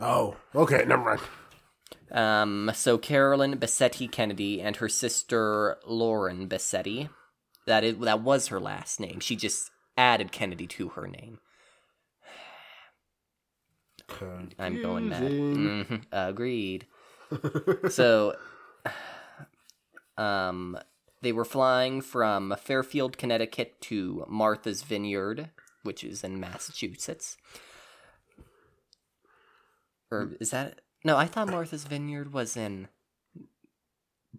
Oh. 0.00 0.36
Okay. 0.54 0.84
Never 0.86 1.04
mind. 1.04 1.20
Um, 2.12 2.70
so 2.74 2.98
Carolyn 2.98 3.56
Bassetti 3.58 4.10
Kennedy 4.10 4.60
and 4.60 4.76
her 4.76 4.88
sister 4.88 5.78
Lauren 5.86 6.48
Bassetti. 6.48 7.08
That 7.66 7.84
is 7.84 7.96
that 7.98 8.20
was 8.22 8.48
her 8.48 8.60
last 8.60 9.00
name. 9.00 9.20
She 9.20 9.36
just 9.36 9.70
added 9.96 10.32
Kennedy 10.32 10.66
to 10.66 10.90
her 10.90 11.06
name. 11.06 11.38
I'm 14.58 14.82
going 14.82 15.08
mad. 15.08 15.20
Confusing. 15.22 15.84
hmm 15.88 15.94
Agreed. 16.12 16.86
so, 17.88 18.36
um, 20.18 20.76
they 21.22 21.32
were 21.32 21.44
flying 21.46 22.02
from 22.02 22.54
Fairfield, 22.60 23.16
Connecticut 23.16 23.80
to 23.82 24.26
Martha's 24.28 24.82
Vineyard, 24.82 25.50
which 25.82 26.04
is 26.04 26.22
in 26.22 26.38
Massachusetts. 26.38 27.36
or 30.10 30.32
is 30.40 30.50
that 30.50 30.80
no? 31.04 31.16
I 31.16 31.26
thought 31.26 31.48
Martha's 31.48 31.84
Vineyard 31.84 32.32
was 32.32 32.56
in 32.56 32.88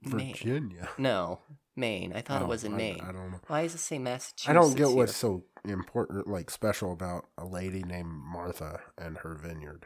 Maine. 0.06 0.34
Virginia. 0.34 0.90
No, 0.98 1.40
Maine. 1.76 2.14
I 2.14 2.22
thought 2.22 2.42
it 2.42 2.48
was 2.48 2.64
in 2.64 2.74
I- 2.74 2.78
Maine. 2.78 3.02
I, 3.02 3.12
don't 3.12 3.32
know. 3.32 3.40
Why 3.48 3.64
does 3.64 3.76
it 3.76 3.80
say 3.80 4.00
Massachusetts? 4.00 4.50
I 4.50 4.54
don't 4.54 4.76
get 4.76 4.88
here? 4.88 4.96
what's 4.96 5.16
so 5.16 5.44
important, 5.66 6.28
like 6.28 6.50
special 6.50 6.92
about 6.92 7.26
a 7.38 7.46
lady 7.46 7.84
named 7.84 8.10
Martha 8.12 8.82
and 8.98 9.18
her 9.20 9.36
vineyard. 9.36 9.86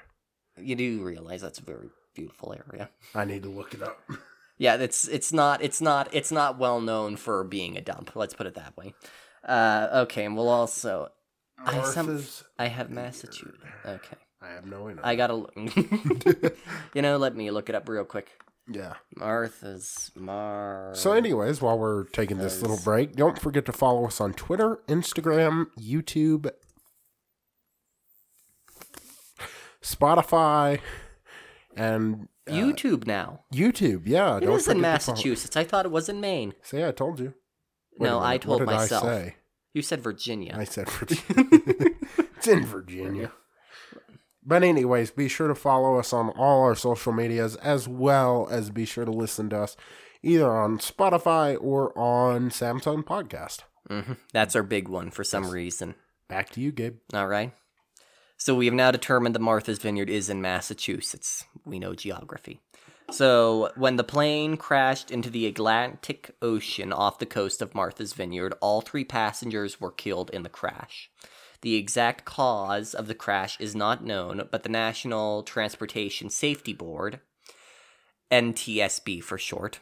You 0.58 0.76
do 0.76 1.04
realize 1.04 1.42
that's 1.42 1.60
a 1.60 1.64
very 1.64 1.90
beautiful 2.16 2.54
area. 2.68 2.90
I 3.14 3.26
need 3.26 3.44
to 3.44 3.50
look 3.50 3.74
it 3.74 3.82
up. 3.84 4.00
Yeah, 4.60 4.78
it's 4.78 5.08
it's 5.08 5.32
not 5.32 5.62
it's 5.62 5.82
not 5.82 6.10
it's 6.16 6.32
not 6.32 6.58
well 6.58 6.82
known 6.82 7.16
for 7.16 7.44
being 7.44 7.78
a 7.78 7.82
dump. 7.82 8.16
Let's 8.16 8.34
put 8.34 8.48
it 8.48 8.56
that 8.56 8.76
way. 8.76 8.96
Uh, 9.48 9.88
okay, 10.06 10.26
and 10.26 10.36
we'll 10.36 10.50
also 10.50 11.10
I 11.64 11.84
some- 11.84 12.08
Martha's. 12.08 12.44
I 12.58 12.66
have 12.66 12.90
Massachusetts. 12.90 13.54
Okay, 13.86 14.18
I 14.48 14.54
have 14.54 14.66
no 14.66 14.88
idea. 14.88 15.02
I 15.04 15.16
gotta 15.16 15.34
look. 15.36 15.54
you 16.94 17.02
know, 17.02 17.18
let 17.18 17.36
me 17.36 17.52
look 17.52 17.70
it 17.70 17.76
up 17.76 17.90
real 17.90 18.06
quick. 18.06 18.30
yeah. 18.72 18.94
Martha's 19.16 20.12
Mar. 20.16 20.92
So, 20.94 21.12
anyways, 21.14 21.62
while 21.62 21.78
we're 21.78 22.06
taking 22.06 22.38
this 22.38 22.62
little 22.62 22.80
break, 22.84 23.16
don't 23.16 23.40
forget 23.40 23.66
to 23.66 23.72
follow 23.72 24.06
us 24.06 24.22
on 24.22 24.34
Twitter, 24.34 24.80
Instagram, 24.88 25.68
YouTube, 25.80 26.50
Spotify, 29.82 30.80
and 31.76 32.28
uh, 32.48 32.52
YouTube 32.52 33.06
now. 33.08 33.42
YouTube. 33.54 34.04
Yeah, 34.06 34.38
It 34.38 34.42
don't 34.42 34.56
is 34.58 34.68
in 34.68 34.78
forget 34.78 35.00
to 35.00 35.06
follow- 35.06 35.16
Massachusetts. 35.16 35.56
I 35.58 35.64
thought 35.64 35.86
it 35.86 35.92
was 35.92 36.10
in 36.10 36.20
Maine. 36.22 36.54
See, 36.62 36.84
I 36.84 36.92
told 36.92 37.20
you. 37.20 37.34
Wait 38.00 38.08
no, 38.10 38.20
I 38.20 38.38
told 38.38 38.62
what 38.62 38.70
did 38.70 38.76
myself. 38.76 39.04
I 39.04 39.08
say? 39.08 39.36
You 39.74 39.82
said 39.82 40.02
Virginia. 40.02 40.56
I 40.58 40.64
said 40.66 40.90
Virginia. 40.90 41.50
it's 42.38 42.48
in 42.48 42.66
Virginia. 42.66 43.32
But 44.50 44.64
anyways, 44.64 45.12
be 45.12 45.28
sure 45.28 45.50
to 45.50 45.56
follow 45.56 46.00
us 46.00 46.14
on 46.14 46.30
all 46.30 46.62
our 46.64 46.74
social 46.74 47.12
medias 47.12 47.58
as 47.58 47.86
well 47.86 48.48
as 48.50 48.70
be 48.70 48.86
sure 48.86 49.04
to 49.04 49.12
listen 49.12 49.50
to 49.50 49.60
us 49.60 49.76
either 50.24 50.50
on 50.50 50.78
Spotify 50.80 51.58
or 51.60 51.96
on 51.98 52.50
Samsung 52.50 53.04
Podcast. 53.04 53.60
hmm 53.90 54.14
That's 54.32 54.56
our 54.56 54.64
big 54.64 54.88
one 54.88 55.12
for 55.12 55.26
some 55.26 55.50
reason. 55.50 55.96
Back 56.30 56.50
to 56.52 56.62
you, 56.62 56.72
Gabe. 56.72 56.96
All 57.14 57.28
right. 57.28 57.52
So 58.38 58.56
we 58.56 58.66
have 58.68 58.74
now 58.74 58.92
determined 58.92 59.36
that 59.36 59.42
Martha's 59.42 59.80
Vineyard 59.80 60.10
is 60.10 60.30
in 60.30 60.42
Massachusetts. 60.42 61.44
We 61.66 61.78
know 61.80 61.94
geography. 61.94 62.62
So 63.12 63.72
when 63.76 63.96
the 63.96 64.04
plane 64.04 64.58
crashed 64.58 65.12
into 65.12 65.30
the 65.30 65.46
Atlantic 65.48 66.36
Ocean 66.42 66.94
off 66.94 67.20
the 67.20 67.26
coast 67.26 67.62
of 67.62 67.74
Martha's 67.76 68.14
Vineyard, 68.14 68.54
all 68.62 68.82
three 68.82 69.04
passengers 69.06 69.82
were 69.82 69.92
killed 69.92 70.30
in 70.32 70.44
the 70.44 70.50
crash. 70.50 71.10
The 71.62 71.76
exact 71.76 72.26
cause 72.26 72.94
of 72.94 73.08
the 73.08 73.16
crash 73.16 73.60
is 73.60 73.76
not 73.76 74.04
known, 74.04 74.48
but 74.52 74.64
the 74.64 74.70
National 74.70 75.44
Transportation 75.44 76.30
Safety 76.30 76.74
Board, 76.74 77.20
NTSB 78.32 79.24
for 79.24 79.38
short, 79.38 79.80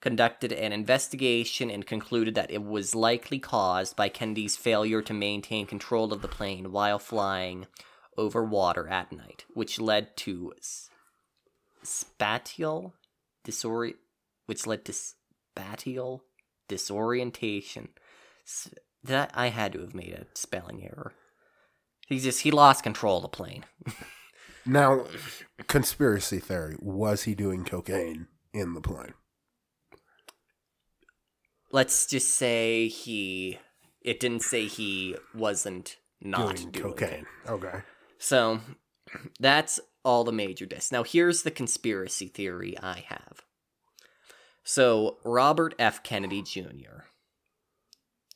conducted 0.00 0.52
an 0.52 0.72
investigation 0.72 1.70
and 1.70 1.86
concluded 1.86 2.34
that 2.34 2.50
it 2.50 2.64
was 2.64 2.94
likely 2.94 3.38
caused 3.38 3.94
by 3.96 4.08
Kennedy's 4.08 4.56
failure 4.56 5.02
to 5.02 5.14
maintain 5.14 5.66
control 5.66 6.12
of 6.12 6.22
the 6.22 6.28
plane 6.28 6.72
while 6.72 6.98
flying 6.98 7.66
over 8.16 8.44
water 8.44 8.88
at 8.88 9.12
night, 9.12 9.44
which 9.54 9.78
led 9.78 10.16
to 10.16 10.52
spatial 11.82 12.94
disori- 13.46 13.96
which 14.46 14.66
led 14.66 14.84
to 14.84 14.92
spatial 14.92 16.24
disorientation. 16.68 17.90
S- 18.44 18.74
that 19.04 19.30
I 19.34 19.48
had 19.48 19.72
to 19.72 19.80
have 19.80 19.94
made 19.94 20.12
a 20.12 20.26
spelling 20.34 20.84
error. 20.84 21.12
He 22.06 22.18
just 22.18 22.40
he 22.40 22.50
lost 22.50 22.82
control 22.82 23.18
of 23.18 23.22
the 23.22 23.28
plane. 23.28 23.64
Now, 24.66 25.06
conspiracy 25.66 26.38
theory 26.38 26.76
was 26.80 27.22
he 27.22 27.34
doing 27.34 27.64
cocaine 27.64 28.26
in 28.52 28.74
the 28.74 28.80
plane? 28.80 29.14
Let's 31.72 32.06
just 32.06 32.34
say 32.34 32.88
he. 32.88 33.58
It 34.02 34.20
didn't 34.20 34.42
say 34.42 34.66
he 34.66 35.16
wasn't 35.34 35.96
not 36.20 36.56
doing 36.56 36.70
doing, 36.70 36.84
cocaine. 36.90 37.26
Okay. 37.48 37.80
So 38.18 38.60
that's 39.38 39.80
all 40.04 40.24
the 40.24 40.32
major 40.32 40.66
discs. 40.66 40.92
Now 40.92 41.04
here's 41.04 41.42
the 41.42 41.50
conspiracy 41.50 42.28
theory 42.28 42.76
I 42.82 43.04
have. 43.08 43.42
So 44.64 45.18
Robert 45.24 45.74
F. 45.78 46.02
Kennedy 46.02 46.42
Jr. 46.42 47.04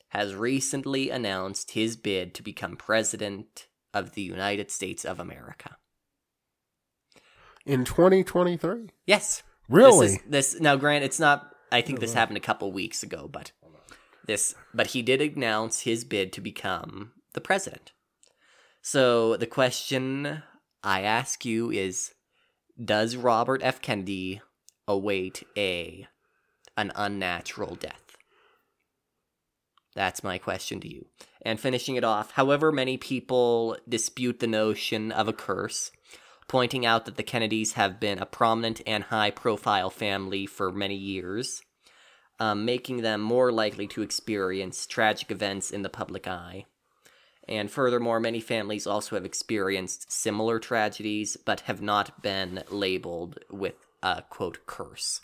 has 0.09 0.35
recently 0.35 1.09
announced 1.09 1.71
his 1.71 1.95
bid 1.95 2.33
to 2.35 2.43
become 2.43 2.77
president 2.77 3.67
of 3.93 4.13
the 4.13 4.21
United 4.21 4.71
States 4.71 5.05
of 5.05 5.19
America. 5.19 5.77
In 7.65 7.83
2023? 7.83 8.89
Yes. 9.05 9.41
Really? 9.67 10.07
This, 10.07 10.15
is, 10.15 10.21
this 10.27 10.59
now, 10.59 10.75
Grant, 10.75 11.03
it's 11.03 11.19
not. 11.19 11.51
I 11.71 11.81
think 11.81 11.97
Oh, 11.97 12.01
this 12.01 12.13
happened 12.13 12.37
a 12.37 12.41
couple 12.41 12.71
weeks 12.71 13.01
ago, 13.01 13.27
but 13.31 13.51
this, 14.27 14.53
but 14.73 14.87
he 14.87 15.01
did 15.01 15.21
announce 15.21 15.81
his 15.81 16.03
bid 16.03 16.31
to 16.33 16.41
become 16.41 17.13
the 17.33 17.41
president. 17.41 17.91
So 18.81 19.35
the 19.35 19.47
question 19.47 20.43
I 20.83 21.01
ask 21.01 21.43
you 21.43 21.71
is: 21.71 22.13
Does 22.83 23.15
Robert 23.15 23.61
F. 23.63 23.81
Kennedy 23.81 24.41
await 24.87 25.43
a 25.57 26.07
an 26.77 26.91
unnatural 26.95 27.75
death? 27.75 28.04
That's 29.95 30.23
my 30.23 30.37
question 30.37 30.79
to 30.81 30.93
you. 30.93 31.05
And 31.41 31.59
finishing 31.59 31.95
it 31.95 32.03
off, 32.03 32.31
however 32.31 32.71
many 32.71 32.97
people 32.97 33.77
dispute 33.87 34.39
the 34.39 34.47
notion 34.47 35.11
of 35.11 35.27
a 35.27 35.33
curse, 35.33 35.91
pointing 36.47 36.85
out 36.85 37.05
that 37.05 37.15
the 37.15 37.23
Kennedys 37.23 37.73
have 37.73 37.99
been 37.99 38.19
a 38.19 38.25
prominent 38.25 38.81
and 38.85 39.05
high 39.05 39.31
profile 39.31 39.89
family 39.89 40.45
for 40.45 40.71
many 40.71 40.95
years, 40.95 41.61
um, 42.39 42.65
making 42.65 43.01
them 43.01 43.21
more 43.21 43.51
likely 43.51 43.87
to 43.87 44.01
experience 44.01 44.85
tragic 44.85 45.31
events 45.31 45.71
in 45.71 45.81
the 45.81 45.89
public 45.89 46.27
eye. 46.27 46.65
And 47.47 47.69
furthermore, 47.69 48.19
many 48.19 48.39
families 48.39 48.87
also 48.87 49.15
have 49.15 49.25
experienced 49.25 50.11
similar 50.11 50.59
tragedies, 50.59 51.37
but 51.37 51.61
have 51.61 51.81
not 51.81 52.21
been 52.21 52.63
labeled 52.69 53.39
with 53.51 53.75
a 54.01 54.23
quote 54.29 54.65
curse. 54.65 55.21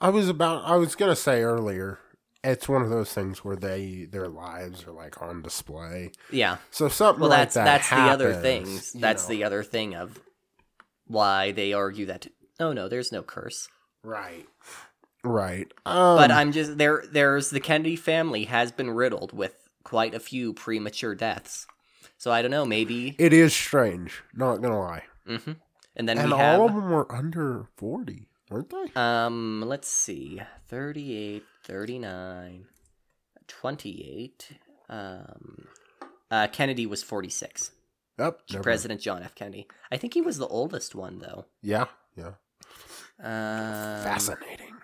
I 0.00 0.08
was 0.10 0.28
about 0.28 0.64
I 0.64 0.76
was 0.76 0.96
gonna 0.96 1.16
say 1.16 1.42
earlier, 1.42 2.00
it's 2.42 2.68
one 2.68 2.82
of 2.82 2.90
those 2.90 3.12
things 3.12 3.44
where 3.44 3.56
they 3.56 4.06
their 4.10 4.28
lives 4.28 4.86
are 4.86 4.92
like 4.92 5.20
on 5.22 5.42
display. 5.42 6.12
Yeah. 6.30 6.56
So 6.70 6.88
something 6.88 7.20
Well, 7.20 7.30
like 7.30 7.38
that's 7.40 7.54
that 7.54 7.64
that's 7.64 7.90
the 7.90 7.96
other 7.96 8.32
happens, 8.32 8.42
things. 8.42 8.94
you 8.94 9.00
That's 9.00 9.28
know. 9.28 9.34
the 9.34 9.44
other 9.44 9.62
thing 9.62 9.94
of 9.94 10.18
why 11.06 11.52
they 11.52 11.72
argue 11.72 12.06
that 12.06 12.26
oh 12.58 12.72
no, 12.72 12.88
there's 12.88 13.12
no 13.12 13.22
curse. 13.22 13.68
right, 14.02 14.46
right. 15.24 15.70
Um, 15.86 16.16
but 16.16 16.30
I'm 16.30 16.52
just 16.52 16.78
there. 16.78 17.04
There's 17.10 17.50
the 17.50 17.60
Kennedy 17.60 17.96
family 17.96 18.44
has 18.44 18.72
been 18.72 18.90
riddled 18.90 19.32
with 19.32 19.68
quite 19.84 20.14
a 20.14 20.20
few 20.20 20.52
premature 20.52 21.14
deaths. 21.14 21.66
So 22.16 22.30
I 22.30 22.42
don't 22.42 22.50
know. 22.50 22.64
Maybe. 22.66 23.16
it 23.18 23.32
is 23.32 23.54
strange. 23.54 24.22
Not 24.34 24.62
gonna 24.62 24.78
lie. 24.78 25.04
hmm 25.26 25.52
And 25.96 26.08
then 26.08 26.18
and 26.18 26.30
we 26.30 26.36
have 26.38 26.60
all 26.60 26.68
of 26.68 26.74
them 26.74 26.90
were 26.90 27.10
under 27.14 27.66
forty, 27.76 28.28
weren't 28.50 28.70
they? 28.70 28.92
um. 29.00 29.62
Let's 29.66 29.88
see. 29.88 30.40
38, 30.68 31.42
39, 31.64 32.66
28. 33.46 34.48
Um. 34.88 35.66
Uh, 36.30 36.46
Kennedy 36.52 36.86
was 36.86 37.02
46. 37.02 37.72
Yep. 38.18 38.40
never. 38.52 38.62
President 38.62 39.00
John 39.00 39.22
F. 39.22 39.34
Kennedy. 39.34 39.66
I 39.90 39.96
think 39.96 40.14
he 40.14 40.20
was 40.20 40.38
the 40.38 40.46
oldest 40.46 40.94
one, 40.94 41.18
though. 41.20 41.46
Yeah, 41.62 41.86
yeah. 42.16 42.32
Um, 43.22 44.02
Fascinating. 44.04 44.74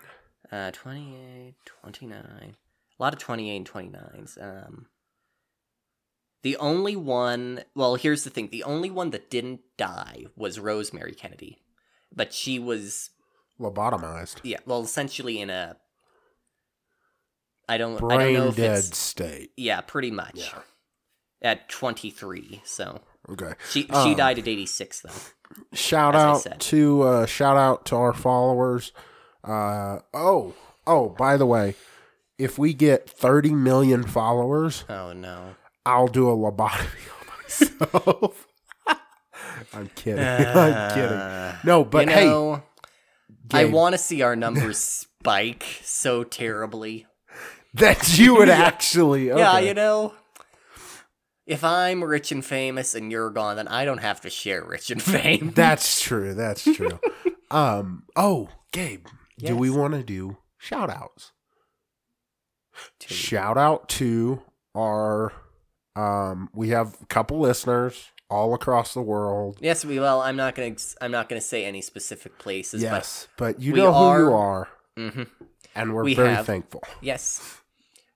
Uh, 0.51 0.71
28, 0.71 1.55
29. 1.65 2.55
A 2.99 3.03
lot 3.03 3.13
of 3.13 3.19
28 3.19 3.55
and 3.57 3.69
29s. 3.69 4.41
Um, 4.41 4.87
the 6.43 6.57
only 6.57 6.95
one, 6.95 7.63
well, 7.75 7.95
here's 7.95 8.23
the 8.23 8.29
thing 8.29 8.49
the 8.49 8.63
only 8.63 8.89
one 8.89 9.11
that 9.11 9.29
didn't 9.29 9.61
die 9.77 10.25
was 10.35 10.59
Rosemary 10.59 11.13
Kennedy. 11.13 11.59
But 12.13 12.33
she 12.33 12.57
was, 12.59 13.11
Lobotomized. 13.59 14.37
yeah, 14.43 14.57
well, 14.65 14.81
essentially 14.83 15.39
in 15.41 15.49
a. 15.49 15.77
I 17.69 17.77
don't, 17.77 17.95
I 17.97 17.99
don't 17.99 18.07
Brain 18.09 18.33
know 18.35 18.47
if 18.49 18.55
dead 18.55 18.77
it's. 18.77 18.97
state. 18.97 19.51
Yeah, 19.57 19.81
pretty 19.81 20.11
much. 20.11 20.35
Yeah. 20.35 20.59
At 21.41 21.67
23, 21.69 22.61
so. 22.63 23.01
Okay. 23.29 23.53
She 23.69 23.83
she 23.83 23.89
Um, 23.89 24.15
died 24.15 24.39
at 24.39 24.47
86, 24.47 25.01
though. 25.01 25.09
Shout 25.73 26.15
out 26.15 26.45
to 26.59 27.01
uh, 27.03 27.25
shout 27.25 27.57
out 27.57 27.85
to 27.87 27.95
our 27.95 28.13
followers. 28.13 28.91
Uh, 29.43 29.99
oh, 30.13 30.53
oh, 30.85 31.09
by 31.09 31.35
the 31.37 31.45
way, 31.45 31.75
if 32.37 32.57
we 32.57 32.73
get 32.73 33.09
30 33.09 33.51
million 33.53 34.03
followers, 34.03 34.83
Oh, 34.89 35.13
no. 35.13 35.55
I'll 35.85 36.07
do 36.07 36.29
a 36.29 36.35
lobotomy 36.35 37.09
on 37.19 37.27
myself. 37.43 38.47
I'm 39.73 39.89
kidding. 39.95 40.23
I'm 40.25 40.93
kidding. 40.93 41.17
Uh, 41.17 41.57
No, 41.63 41.83
but 41.83 42.07
you 42.07 42.13
hey, 42.13 42.61
I 43.51 43.65
want 43.65 43.93
to 43.93 43.97
see 43.97 44.21
our 44.21 44.35
numbers 44.35 44.77
spike 45.19 45.65
so 45.83 46.23
terribly. 46.23 47.05
that 47.73 48.17
you 48.17 48.35
would 48.35 48.49
actually. 48.69 49.31
Okay. 49.31 49.39
Yeah, 49.39 49.59
you 49.59 49.73
know. 49.73 50.13
if 51.45 51.63
I'm 51.63 52.03
rich 52.03 52.31
and 52.31 52.43
famous 52.43 52.95
and 52.95 53.11
you're 53.11 53.29
gone, 53.29 53.55
then 53.57 53.67
I 53.67 53.85
don't 53.85 53.99
have 53.99 54.21
to 54.21 54.29
share 54.29 54.63
rich 54.63 54.89
and 54.91 55.01
fame. 55.13 55.51
That's 55.55 56.01
true. 56.01 56.33
That's 56.33 56.63
true. 56.63 56.99
um. 57.51 58.03
Oh, 58.15 58.49
Gabe, 58.73 59.05
do 59.37 59.55
we 59.55 59.69
want 59.69 59.93
to 59.93 60.03
do 60.03 60.37
shout 60.57 60.89
outs? 60.89 61.31
Shout 63.05 63.57
out 63.57 63.89
to 63.89 64.41
our. 64.75 65.31
Um. 65.95 66.49
We 66.53 66.69
have 66.69 66.95
a 67.01 67.05
couple 67.07 67.39
listeners 67.39 68.11
all 68.29 68.53
across 68.53 68.93
the 68.93 69.01
world. 69.01 69.57
yes, 69.61 69.85
we 69.85 69.99
well. 69.99 70.21
I'm 70.21 70.35
not 70.35 70.55
gonna. 70.55 70.75
I'm 71.01 71.11
not 71.11 71.29
gonna 71.29 71.41
say 71.41 71.65
any 71.65 71.81
specific 71.81 72.37
places. 72.37 72.81
Yes, 72.81 73.27
but 73.37 73.61
you 73.61 73.73
we 73.73 73.79
know 73.79 73.93
who 73.93 73.99
you 73.99 74.33
are- 74.33 74.35
are, 74.35 74.67
But 74.95 75.13
hmm 75.13 75.23
and 75.75 75.93
we're 75.93 76.03
we 76.03 76.15
very 76.15 76.29
have- 76.35 76.45
thankful. 76.45 76.83
yes, 77.01 77.41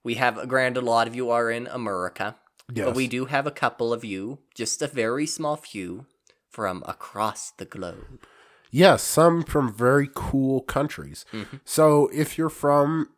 we 0.04 0.16
have. 0.16 0.48
Granted, 0.48 0.82
a 0.82 0.86
lot 0.86 1.08
of 1.08 1.16
you 1.16 1.30
are 1.30 1.50
in 1.50 1.68
America, 1.68 2.36
Yes. 2.74 2.86
but 2.88 2.96
we 2.96 3.08
do 3.08 3.26
have 3.26 3.46
a 3.48 3.52
couple 3.52 3.94
of 3.94 4.04
you, 4.04 4.40
just 4.56 4.82
a 4.82 4.88
very 4.88 5.26
small 5.28 5.56
few, 5.56 6.06
from 6.50 6.84
across 6.88 7.52
the 7.52 7.66
globe. 7.66 8.20
Yes, 8.72 9.04
some 9.04 9.44
from 9.44 9.72
very 9.74 10.10
cool 10.14 10.62
countries. 10.62 11.26
Mhm. 11.34 11.60
So 11.66 12.10
if 12.14 12.38
you're 12.38 12.50
from 12.50 13.10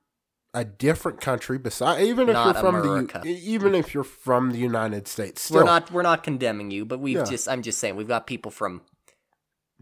a 0.54 0.64
different 0.64 1.20
country, 1.20 1.58
beside 1.58 2.01
even 2.04 2.30
if 2.30 2.34
Not 2.34 2.56
you're 2.56 2.62
from 2.64 2.76
America. 2.76 3.22
the 3.24 3.30
even 3.32 3.74
if 3.76 3.93
you're 3.93 4.04
from 4.04 4.51
the 4.51 4.60
United 4.60 5.08
States, 5.08 5.41
still 5.41 5.58
we're 5.58 5.64
not. 5.66 5.91
We're 5.91 6.01
not 6.04 6.24
condemning 6.24 6.70
you, 6.72 6.86
but 6.86 6.99
we've 6.99 7.18
Yeah. 7.18 7.24
just. 7.24 7.47
I'm 7.49 7.62
just 7.62 7.80
saying 7.80 7.95
we've 7.95 8.08
got 8.08 8.28
people 8.28 8.51
from 8.51 8.82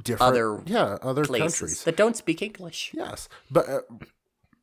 different 0.03 0.29
other 0.31 0.61
yeah 0.65 0.97
other 1.01 1.25
countries. 1.25 1.83
that 1.83 1.95
don't 1.97 2.15
speak 2.15 2.41
English. 2.41 2.91
Yes, 2.93 3.27
but 3.51 3.67
uh, 3.69 3.81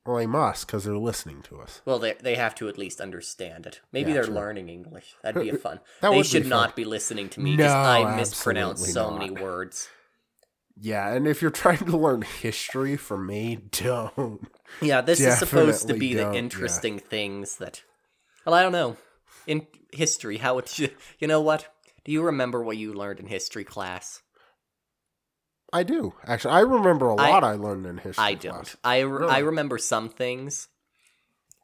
well, 0.06 0.16
they 0.16 0.26
must 0.26 0.66
because 0.66 0.84
they're 0.84 0.96
listening 0.96 1.42
to 1.42 1.60
us. 1.60 1.82
Well, 1.84 1.98
they 1.98 2.14
they 2.14 2.36
have 2.36 2.54
to 2.56 2.68
at 2.68 2.78
least 2.78 3.00
understand 3.00 3.66
it. 3.66 3.80
Maybe 3.92 4.08
Yeah, 4.10 4.14
they're 4.14 4.24
true. 4.24 4.34
learning 4.34 4.68
English. 4.70 5.14
That'd 5.22 5.42
be 5.42 5.50
a 5.50 5.56
fun. 5.66 5.80
That 6.00 6.10
they 6.10 6.18
be 6.18 6.22
should 6.24 6.42
fun. 6.44 6.48
not 6.48 6.74
be 6.76 6.84
listening 6.86 7.28
to 7.30 7.40
me 7.40 7.54
because 7.56 7.72
No, 7.72 7.78
I 7.78 8.16
mispronounce 8.16 8.80
so 8.92 9.02
absolutely 9.02 9.28
many 9.30 9.42
words. 9.42 9.88
Yeah, 10.80 11.12
and 11.12 11.26
if 11.26 11.42
you're 11.42 11.50
trying 11.64 11.78
to 11.78 11.96
learn 11.96 12.22
history 12.22 12.96
from 12.96 13.26
me, 13.26 13.56
don't. 13.70 14.46
Yeah, 14.80 15.00
this 15.00 15.20
is 15.20 15.38
supposed 15.38 15.88
to 15.88 15.94
be 15.94 16.14
the 16.14 16.22
don't, 16.22 16.34
yeah. 16.34 16.38
interesting 16.38 16.98
things 16.98 17.56
that. 17.56 17.82
Well, 18.44 18.54
I 18.54 18.62
don't 18.62 18.72
know. 18.72 18.96
In 19.46 19.66
history, 19.92 20.38
how 20.38 20.58
it 20.58 20.68
should. 20.68 20.94
You 21.18 21.26
know 21.26 21.40
what? 21.40 21.68
Do 22.04 22.12
you 22.12 22.22
remember 22.22 22.62
what 22.62 22.76
you 22.76 22.92
learned 22.92 23.20
in 23.20 23.26
history 23.26 23.64
class? 23.64 24.22
I 25.72 25.82
do 25.82 26.14
actually. 26.24 26.54
I 26.54 26.60
remember 26.60 27.08
a 27.08 27.14
lot 27.14 27.44
I, 27.44 27.52
learned 27.54 27.86
in 27.86 27.98
history. 27.98 28.24
I 28.24 28.34
don't. 28.34 28.54
class. 28.64 28.76
I, 28.82 29.00
re- 29.00 29.28
I 29.28 29.38
remember 29.38 29.76
some 29.76 30.08
things, 30.08 30.68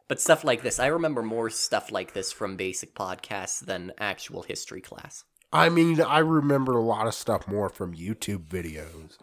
but 0.08 0.20
stuff 0.20 0.44
like 0.44 0.62
this. 0.62 0.78
I 0.78 0.86
remember 0.86 1.22
more 1.22 1.48
stuff 1.48 1.90
like 1.90 2.12
this 2.12 2.30
from 2.30 2.56
basic 2.56 2.94
podcasts 2.94 3.64
than 3.64 3.92
actual 3.98 4.42
history 4.42 4.82
class. 4.82 5.24
I 5.54 5.68
mean, 5.68 6.00
I 6.00 6.18
remember 6.18 6.72
a 6.72 6.82
lot 6.82 7.06
of 7.06 7.14
stuff 7.14 7.46
more 7.46 7.68
from 7.68 7.94
YouTube 7.94 8.46
videos 8.48 9.16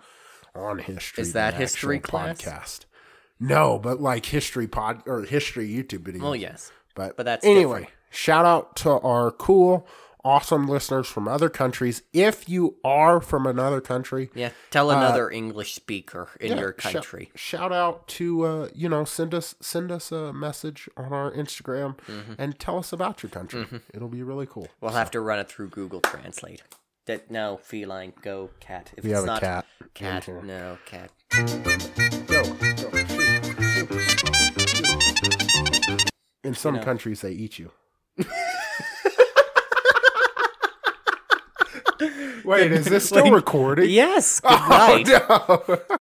on 0.55 0.79
history. 0.79 1.21
Is 1.21 1.33
that 1.33 1.53
history 1.53 1.99
class? 1.99 2.41
podcast? 2.41 2.85
No, 3.39 3.77
but 3.77 3.99
like 3.99 4.25
history 4.27 4.67
pod 4.67 5.03
or 5.05 5.23
history 5.23 5.67
YouTube 5.67 6.03
videos. 6.03 6.23
Oh 6.23 6.33
yes, 6.33 6.71
but 6.95 7.17
but 7.17 7.23
that's 7.23 7.45
anyway. 7.45 7.81
different. 7.81 7.97
Shout 8.11 8.45
out 8.45 8.75
to 8.77 8.91
our 8.91 9.31
cool, 9.31 9.87
awesome 10.23 10.67
listeners 10.67 11.07
from 11.07 11.27
other 11.27 11.49
countries. 11.49 12.01
If 12.13 12.47
you 12.49 12.75
are 12.83 13.21
from 13.21 13.45
another 13.47 13.81
country, 13.81 14.29
yeah. 14.35 14.51
Tell 14.69 14.91
another 14.91 15.29
English 15.29 15.73
speaker 15.73 16.29
in 16.39 16.51
Uh, 16.51 16.55
yeah, 16.55 16.61
your 16.61 16.71
country. 16.73 17.31
shout 17.35 17.71
out 17.73 18.07
to 18.09 18.43
uh, 18.45 18.67
you 18.73 18.87
know 18.89 19.05
send 19.05 19.33
us 19.33 19.55
send 19.61 19.91
us 19.91 20.11
a 20.11 20.33
message 20.33 20.89
on 20.97 21.13
our 21.13 21.31
Instagram 21.31 21.95
Mm-hmm. 22.07 22.33
and 22.37 22.59
tell 22.59 22.77
us 22.77 22.91
about 22.93 23.23
your 23.23 23.29
country. 23.29 23.65
It'll 23.93 24.09
be 24.09 24.23
really 24.23 24.45
cool. 24.47 24.67
We'll 24.79 24.91
have 24.91 25.11
to 25.11 25.21
run 25.21 25.39
it 25.39 25.49
through 25.49 25.69
Google 25.69 26.01
Translate. 26.01 26.61
That 27.07 27.31
no 27.31 27.57
feline, 27.57 28.13
go 28.21 28.51
cat. 28.59 28.91
If 28.95 29.03
We 29.03 29.09
it's 29.11 29.15
have 29.19 29.23
a 29.23 29.27
not 29.27 29.41
cat 29.41 29.65
cat, 29.95 30.27
no 30.43 30.77
cat. 30.85 31.09
Go, 32.27 32.43
go. 32.43 32.91
In 36.43 36.53
some 36.55 36.75
know. 36.75 36.83
countries, 36.83 37.21
they 37.21 37.31
eat 37.31 37.59
you. 37.59 37.71
Wait, 42.45 42.71
is 42.71 42.85
this 42.85 43.05
still 43.07 43.23
Wait. 43.25 43.33
recording? 43.33 43.89
Yes. 43.89 44.39
Good 44.39 44.51
Oh, 44.59 44.67
night. 44.69 45.07
no. 45.07 45.97